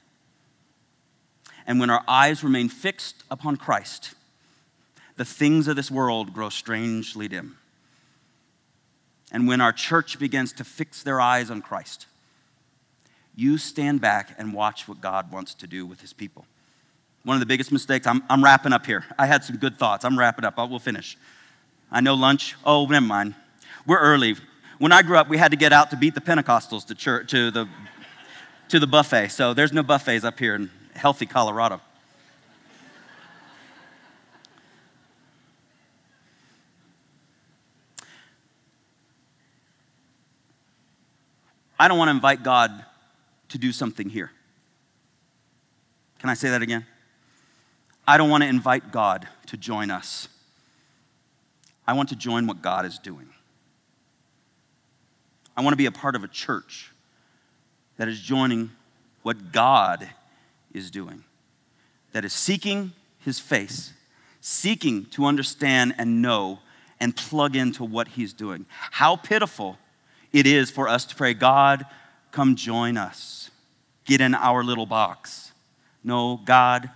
And 1.67 1.82
when 1.82 1.89
our 1.89 2.01
eyes 2.08 2.45
remain 2.45 2.69
fixed 2.69 3.23
upon 3.30 3.58
Christ, 3.58 4.13
the 5.17 5.25
things 5.25 5.67
of 5.67 5.75
this 5.75 5.91
world 5.91 6.34
grow 6.34 6.47
strangely 6.47 7.28
dim. 7.28 7.58
And 9.34 9.49
when 9.49 9.60
our 9.60 9.73
church 9.73 10.17
begins 10.17 10.54
to 10.54 10.63
fix 10.63 11.04
their 11.04 11.19
eyes 11.19 11.51
on 11.51 11.62
Christ, 11.62 12.06
you 13.36 13.58
stand 13.58 13.99
back 13.99 14.34
and 14.38 14.54
watch 14.54 14.88
what 14.88 15.01
God 15.01 15.30
wants 15.30 15.54
to 15.56 15.67
do 15.67 15.86
with 15.86 15.99
His 15.99 16.13
people. 16.13 16.45
One 17.25 17.35
of 17.35 17.39
the 17.39 17.47
biggest 17.47 17.71
mistakes, 17.71 18.05
I'm, 18.05 18.23
I'm 18.29 18.43
wrapping 18.43 18.71
up 18.71 18.85
here. 18.85 19.03
I 19.17 19.25
had 19.25 19.43
some 19.43 19.57
good 19.57 19.79
thoughts. 19.79 20.05
I'm 20.05 20.17
wrapping 20.17 20.45
up. 20.45 20.59
I 20.59 20.63
will 20.63 20.79
finish. 20.79 21.17
I 21.91 21.99
know 21.99 22.13
lunch. 22.13 22.55
Oh, 22.63 22.85
never 22.85 23.03
mind. 23.03 23.33
We're 23.88 23.99
early. 23.99 24.35
When 24.77 24.91
I 24.91 25.01
grew 25.01 25.17
up, 25.17 25.27
we 25.27 25.38
had 25.38 25.49
to 25.49 25.57
get 25.57 25.73
out 25.73 25.89
to 25.89 25.97
beat 25.97 26.13
the 26.13 26.21
Pentecostals 26.21 26.85
to 26.85 26.95
church 26.95 27.31
to 27.31 27.49
the 27.49 27.67
to 28.69 28.79
the 28.79 28.88
buffet. 28.88 29.29
So 29.29 29.53
there's 29.53 29.73
no 29.73 29.81
buffets 29.83 30.23
up 30.23 30.38
here 30.38 30.55
in 30.55 30.69
healthy 30.95 31.25
Colorado. 31.25 31.81
I 41.79 41.88
don't 41.88 41.97
want 41.97 42.09
to 42.09 42.13
invite 42.13 42.43
God 42.43 42.85
to 43.49 43.57
do 43.57 43.71
something 43.71 44.09
here. 44.09 44.31
Can 46.19 46.29
I 46.29 46.35
say 46.35 46.49
that 46.49 46.61
again? 46.61 46.85
I 48.07 48.17
don't 48.17 48.29
want 48.29 48.43
to 48.43 48.49
invite 48.49 48.91
God 48.91 49.27
to 49.47 49.57
join 49.57 49.89
us. 49.89 50.27
I 51.87 51.93
want 51.93 52.09
to 52.09 52.15
join 52.15 52.47
what 52.47 52.61
God 52.61 52.85
is 52.85 52.99
doing. 52.99 53.29
I 55.57 55.61
want 55.61 55.73
to 55.73 55.77
be 55.77 55.85
a 55.85 55.91
part 55.91 56.15
of 56.15 56.23
a 56.23 56.27
church 56.27 56.91
that 57.97 58.07
is 58.07 58.19
joining 58.19 58.71
what 59.23 59.51
God 59.51 60.09
is 60.73 60.91
doing, 60.91 61.23
that 62.11 62.25
is 62.25 62.33
seeking 62.33 62.91
his 63.19 63.39
face, 63.39 63.93
seeking 64.41 65.05
to 65.05 65.25
understand 65.25 65.95
and 65.97 66.21
know 66.21 66.59
and 66.99 67.15
plug 67.15 67.55
into 67.55 67.83
what 67.83 68.09
he's 68.09 68.33
doing. 68.33 68.65
How 68.91 69.15
pitiful 69.15 69.77
it 70.31 70.45
is 70.45 70.69
for 70.69 70.87
us 70.87 71.05
to 71.05 71.15
pray, 71.15 71.33
God, 71.33 71.85
come 72.31 72.55
join 72.55 72.97
us, 72.97 73.49
get 74.03 74.21
in 74.21 74.35
our 74.35 74.63
little 74.63 74.85
box. 74.85 75.53
No, 76.03 76.39
God, 76.43 76.89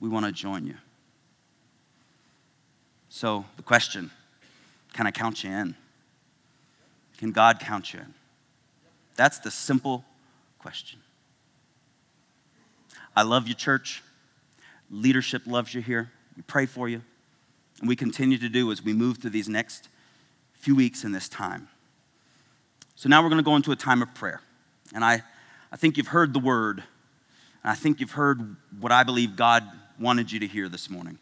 we 0.00 0.08
want 0.08 0.26
to 0.26 0.32
join 0.32 0.66
you. 0.66 0.74
So, 3.08 3.44
the 3.56 3.62
question 3.62 4.10
can 4.92 5.06
I 5.06 5.10
count 5.10 5.44
you 5.44 5.50
in? 5.50 5.74
Can 7.18 7.32
God 7.32 7.60
count 7.60 7.92
you 7.92 8.00
in? 8.00 8.14
That's 9.16 9.38
the 9.38 9.50
simple 9.50 10.04
question. 10.58 11.00
I 13.14 13.22
love 13.22 13.48
you, 13.48 13.54
church. 13.54 14.02
Leadership 14.90 15.42
loves 15.46 15.74
you 15.74 15.80
here. 15.80 16.10
We 16.36 16.42
pray 16.42 16.66
for 16.66 16.88
you. 16.88 17.02
And 17.80 17.88
we 17.88 17.96
continue 17.96 18.38
to 18.38 18.48
do 18.48 18.70
as 18.72 18.82
we 18.82 18.92
move 18.92 19.18
through 19.18 19.30
these 19.30 19.48
next 19.48 19.88
few 20.54 20.76
weeks 20.76 21.04
in 21.04 21.12
this 21.12 21.28
time. 21.28 21.68
So 22.94 23.08
now 23.08 23.22
we're 23.22 23.28
going 23.28 23.42
to 23.42 23.44
go 23.44 23.56
into 23.56 23.72
a 23.72 23.76
time 23.76 24.02
of 24.02 24.14
prayer. 24.14 24.40
And 24.94 25.04
I, 25.04 25.22
I 25.70 25.76
think 25.76 25.96
you've 25.96 26.08
heard 26.08 26.32
the 26.32 26.38
word. 26.38 26.82
And 27.62 27.70
I 27.70 27.74
think 27.74 28.00
you've 28.00 28.12
heard 28.12 28.56
what 28.80 28.92
I 28.92 29.02
believe 29.02 29.36
God 29.36 29.64
wanted 30.00 30.32
you 30.32 30.40
to 30.40 30.46
hear 30.46 30.68
this 30.68 30.88
morning. 30.90 31.18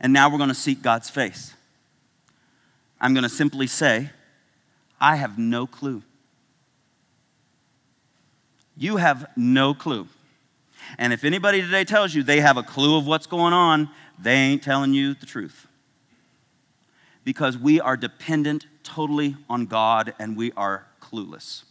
And 0.00 0.12
now 0.12 0.30
we're 0.30 0.38
going 0.38 0.48
to 0.48 0.54
seek 0.54 0.82
God's 0.82 1.10
face. 1.10 1.54
I'm 3.00 3.12
going 3.14 3.22
to 3.24 3.28
simply 3.28 3.66
say, 3.66 4.10
I 5.00 5.16
have 5.16 5.38
no 5.38 5.66
clue. 5.66 6.02
You 8.76 8.96
have 8.96 9.26
no 9.36 9.74
clue. 9.74 10.08
And 10.98 11.12
if 11.12 11.24
anybody 11.24 11.60
today 11.60 11.84
tells 11.84 12.14
you 12.14 12.22
they 12.22 12.40
have 12.40 12.56
a 12.56 12.62
clue 12.62 12.96
of 12.96 13.06
what's 13.06 13.26
going 13.26 13.52
on, 13.52 13.90
they 14.18 14.34
ain't 14.34 14.62
telling 14.62 14.94
you 14.94 15.14
the 15.14 15.26
truth. 15.26 15.66
because 17.24 17.56
we 17.56 17.80
are 17.80 17.96
dependent 17.96 18.66
totally 18.82 19.36
on 19.48 19.66
God 19.66 20.14
and 20.18 20.36
we 20.36 20.52
are 20.56 20.86
clueless. 21.00 21.64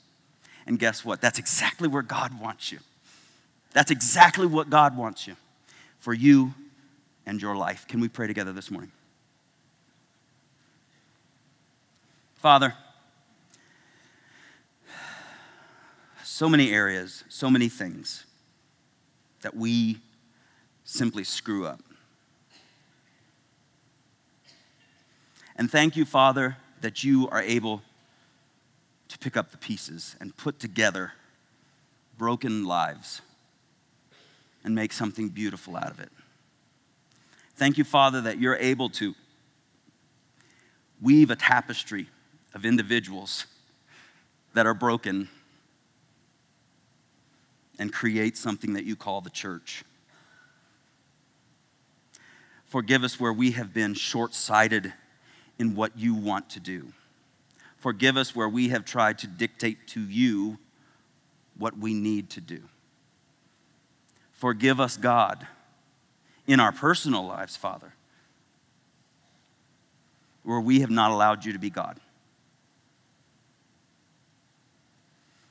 And 0.65 0.77
guess 0.79 1.03
what? 1.03 1.21
That's 1.21 1.39
exactly 1.39 1.87
where 1.87 2.03
God 2.03 2.39
wants 2.39 2.71
you. 2.71 2.79
That's 3.73 3.91
exactly 3.91 4.47
what 4.47 4.69
God 4.69 4.95
wants 4.95 5.27
you 5.27 5.35
for 5.99 6.13
you 6.13 6.53
and 7.25 7.41
your 7.41 7.55
life. 7.55 7.87
Can 7.87 7.99
we 7.99 8.07
pray 8.07 8.27
together 8.27 8.51
this 8.51 8.71
morning? 8.71 8.91
Father, 12.35 12.73
so 16.23 16.47
many 16.47 16.71
areas, 16.71 17.23
so 17.27 17.49
many 17.49 17.67
things 17.67 18.25
that 19.41 19.55
we 19.55 19.99
simply 20.85 21.23
screw 21.23 21.65
up. 21.65 21.81
And 25.57 25.69
thank 25.69 25.97
you, 25.97 26.05
Father, 26.05 26.55
that 26.79 27.03
you 27.03 27.27
are 27.29 27.41
able 27.41 27.81
to 29.09 29.17
pick 29.19 29.35
up 29.35 29.51
the 29.51 29.57
pieces 29.57 30.15
and 30.21 30.35
put 30.37 30.59
together 30.59 31.11
broken 32.17 32.63
lives 32.63 33.21
and 34.63 34.75
make 34.75 34.91
something 34.93 35.29
beautiful 35.29 35.75
out 35.75 35.91
of 35.91 35.99
it. 35.99 36.11
Thank 37.55 37.77
you, 37.77 37.83
Father, 37.83 38.21
that 38.21 38.39
you're 38.39 38.55
able 38.55 38.89
to 38.91 39.15
weave 41.01 41.31
a 41.31 41.35
tapestry 41.35 42.07
of 42.53 42.65
individuals 42.65 43.45
that 44.53 44.65
are 44.65 44.73
broken 44.73 45.29
and 47.77 47.93
create 47.93 48.37
something 48.37 48.73
that 48.73 48.83
you 48.83 48.95
call 48.95 49.21
the 49.21 49.29
church. 49.29 49.83
Forgive 52.65 53.03
us 53.03 53.19
where 53.19 53.33
we 53.33 53.51
have 53.51 53.73
been 53.73 53.93
short 53.93 54.33
sighted 54.33 54.93
in 55.57 55.75
what 55.75 55.97
you 55.97 56.13
want 56.13 56.49
to 56.51 56.59
do. 56.59 56.93
Forgive 57.77 58.17
us 58.17 58.35
where 58.35 58.49
we 58.49 58.69
have 58.69 58.85
tried 58.85 59.17
to 59.19 59.27
dictate 59.27 59.87
to 59.87 60.01
you 60.01 60.59
what 61.57 61.77
we 61.77 61.93
need 61.93 62.29
to 62.31 62.41
do. 62.41 62.61
Forgive 64.39 64.79
us, 64.79 64.95
God, 64.95 65.45
in 66.47 66.61
our 66.61 66.71
personal 66.71 67.25
lives, 67.25 67.57
Father, 67.57 67.93
where 70.43 70.61
we 70.61 70.79
have 70.79 70.89
not 70.89 71.11
allowed 71.11 71.43
you 71.43 71.51
to 71.51 71.59
be 71.59 71.69
God. 71.69 71.99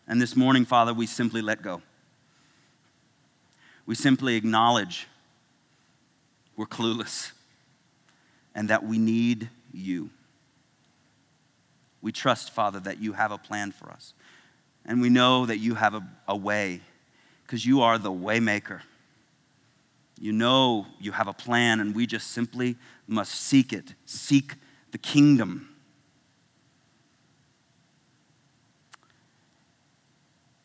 And 0.06 0.22
this 0.22 0.34
morning, 0.34 0.64
Father, 0.64 0.94
we 0.94 1.04
simply 1.04 1.42
let 1.42 1.60
go. 1.60 1.82
We 3.84 3.94
simply 3.94 4.36
acknowledge 4.36 5.06
we're 6.56 6.64
clueless 6.64 7.32
and 8.54 8.70
that 8.70 8.86
we 8.86 8.96
need 8.96 9.50
you. 9.70 10.08
We 12.00 12.10
trust, 12.10 12.52
Father, 12.52 12.80
that 12.80 13.02
you 13.02 13.12
have 13.12 13.32
a 13.32 13.38
plan 13.38 13.70
for 13.70 13.90
us. 13.90 14.14
And 14.86 15.02
we 15.02 15.10
know 15.10 15.44
that 15.44 15.58
you 15.58 15.74
have 15.74 15.92
a, 15.92 16.02
a 16.26 16.34
way 16.34 16.80
because 17.48 17.64
you 17.64 17.80
are 17.80 17.96
the 17.96 18.12
waymaker. 18.12 18.82
You 20.20 20.32
know 20.32 20.84
you 21.00 21.12
have 21.12 21.28
a 21.28 21.32
plan, 21.32 21.80
and 21.80 21.94
we 21.94 22.06
just 22.06 22.32
simply 22.32 22.76
must 23.06 23.34
seek 23.34 23.72
it. 23.72 23.94
Seek 24.04 24.52
the 24.92 24.98
kingdom. 24.98 25.74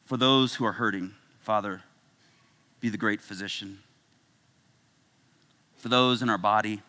For 0.04 0.18
those 0.18 0.56
who 0.56 0.66
are 0.66 0.74
hurting, 0.74 1.14
Father, 1.40 1.84
be 2.82 2.90
the 2.90 2.98
great 2.98 3.22
physician. 3.22 3.80
For 5.78 5.88
those 5.88 6.22
in 6.22 6.30
our 6.30 6.38
body 6.38 6.82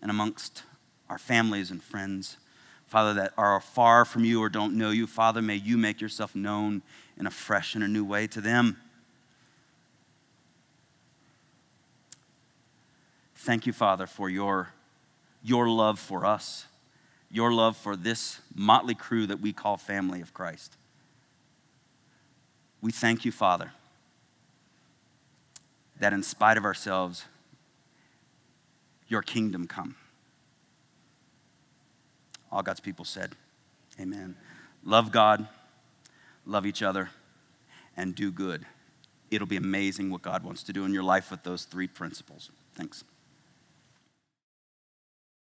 and 0.00 0.10
amongst 0.10 0.64
our 1.08 1.18
families 1.18 1.70
and 1.70 1.80
friends, 1.80 2.38
Father, 2.88 3.14
that 3.14 3.34
are 3.36 3.60
far 3.60 4.04
from 4.04 4.24
you 4.24 4.42
or 4.42 4.48
don't 4.48 4.76
know 4.76 4.90
you, 4.90 5.06
Father, 5.06 5.40
may 5.40 5.54
you 5.54 5.78
make 5.78 6.00
yourself 6.00 6.34
known 6.34 6.82
in 7.16 7.28
a 7.28 7.30
fresh 7.30 7.76
and 7.76 7.84
a 7.84 7.88
new 7.88 8.04
way 8.04 8.26
to 8.26 8.40
them. 8.40 8.78
Thank 13.42 13.66
you, 13.66 13.72
Father, 13.72 14.06
for 14.06 14.30
your, 14.30 14.68
your 15.42 15.68
love 15.68 15.98
for 15.98 16.24
us, 16.24 16.66
your 17.28 17.52
love 17.52 17.76
for 17.76 17.96
this 17.96 18.40
motley 18.54 18.94
crew 18.94 19.26
that 19.26 19.40
we 19.40 19.52
call 19.52 19.76
family 19.76 20.20
of 20.20 20.32
Christ. 20.32 20.76
We 22.80 22.92
thank 22.92 23.24
you, 23.24 23.32
Father, 23.32 23.72
that 25.98 26.12
in 26.12 26.22
spite 26.22 26.56
of 26.56 26.64
ourselves, 26.64 27.24
your 29.08 29.22
kingdom 29.22 29.66
come. 29.66 29.96
All 32.52 32.62
God's 32.62 32.78
people 32.78 33.04
said, 33.04 33.34
Amen. 34.00 34.36
Love 34.84 35.10
God, 35.10 35.48
love 36.46 36.64
each 36.64 36.80
other, 36.80 37.10
and 37.96 38.14
do 38.14 38.30
good. 38.30 38.64
It'll 39.32 39.48
be 39.48 39.56
amazing 39.56 40.10
what 40.10 40.22
God 40.22 40.44
wants 40.44 40.62
to 40.62 40.72
do 40.72 40.84
in 40.84 40.94
your 40.94 41.02
life 41.02 41.32
with 41.32 41.42
those 41.42 41.64
three 41.64 41.88
principles. 41.88 42.52
Thanks. 42.76 43.02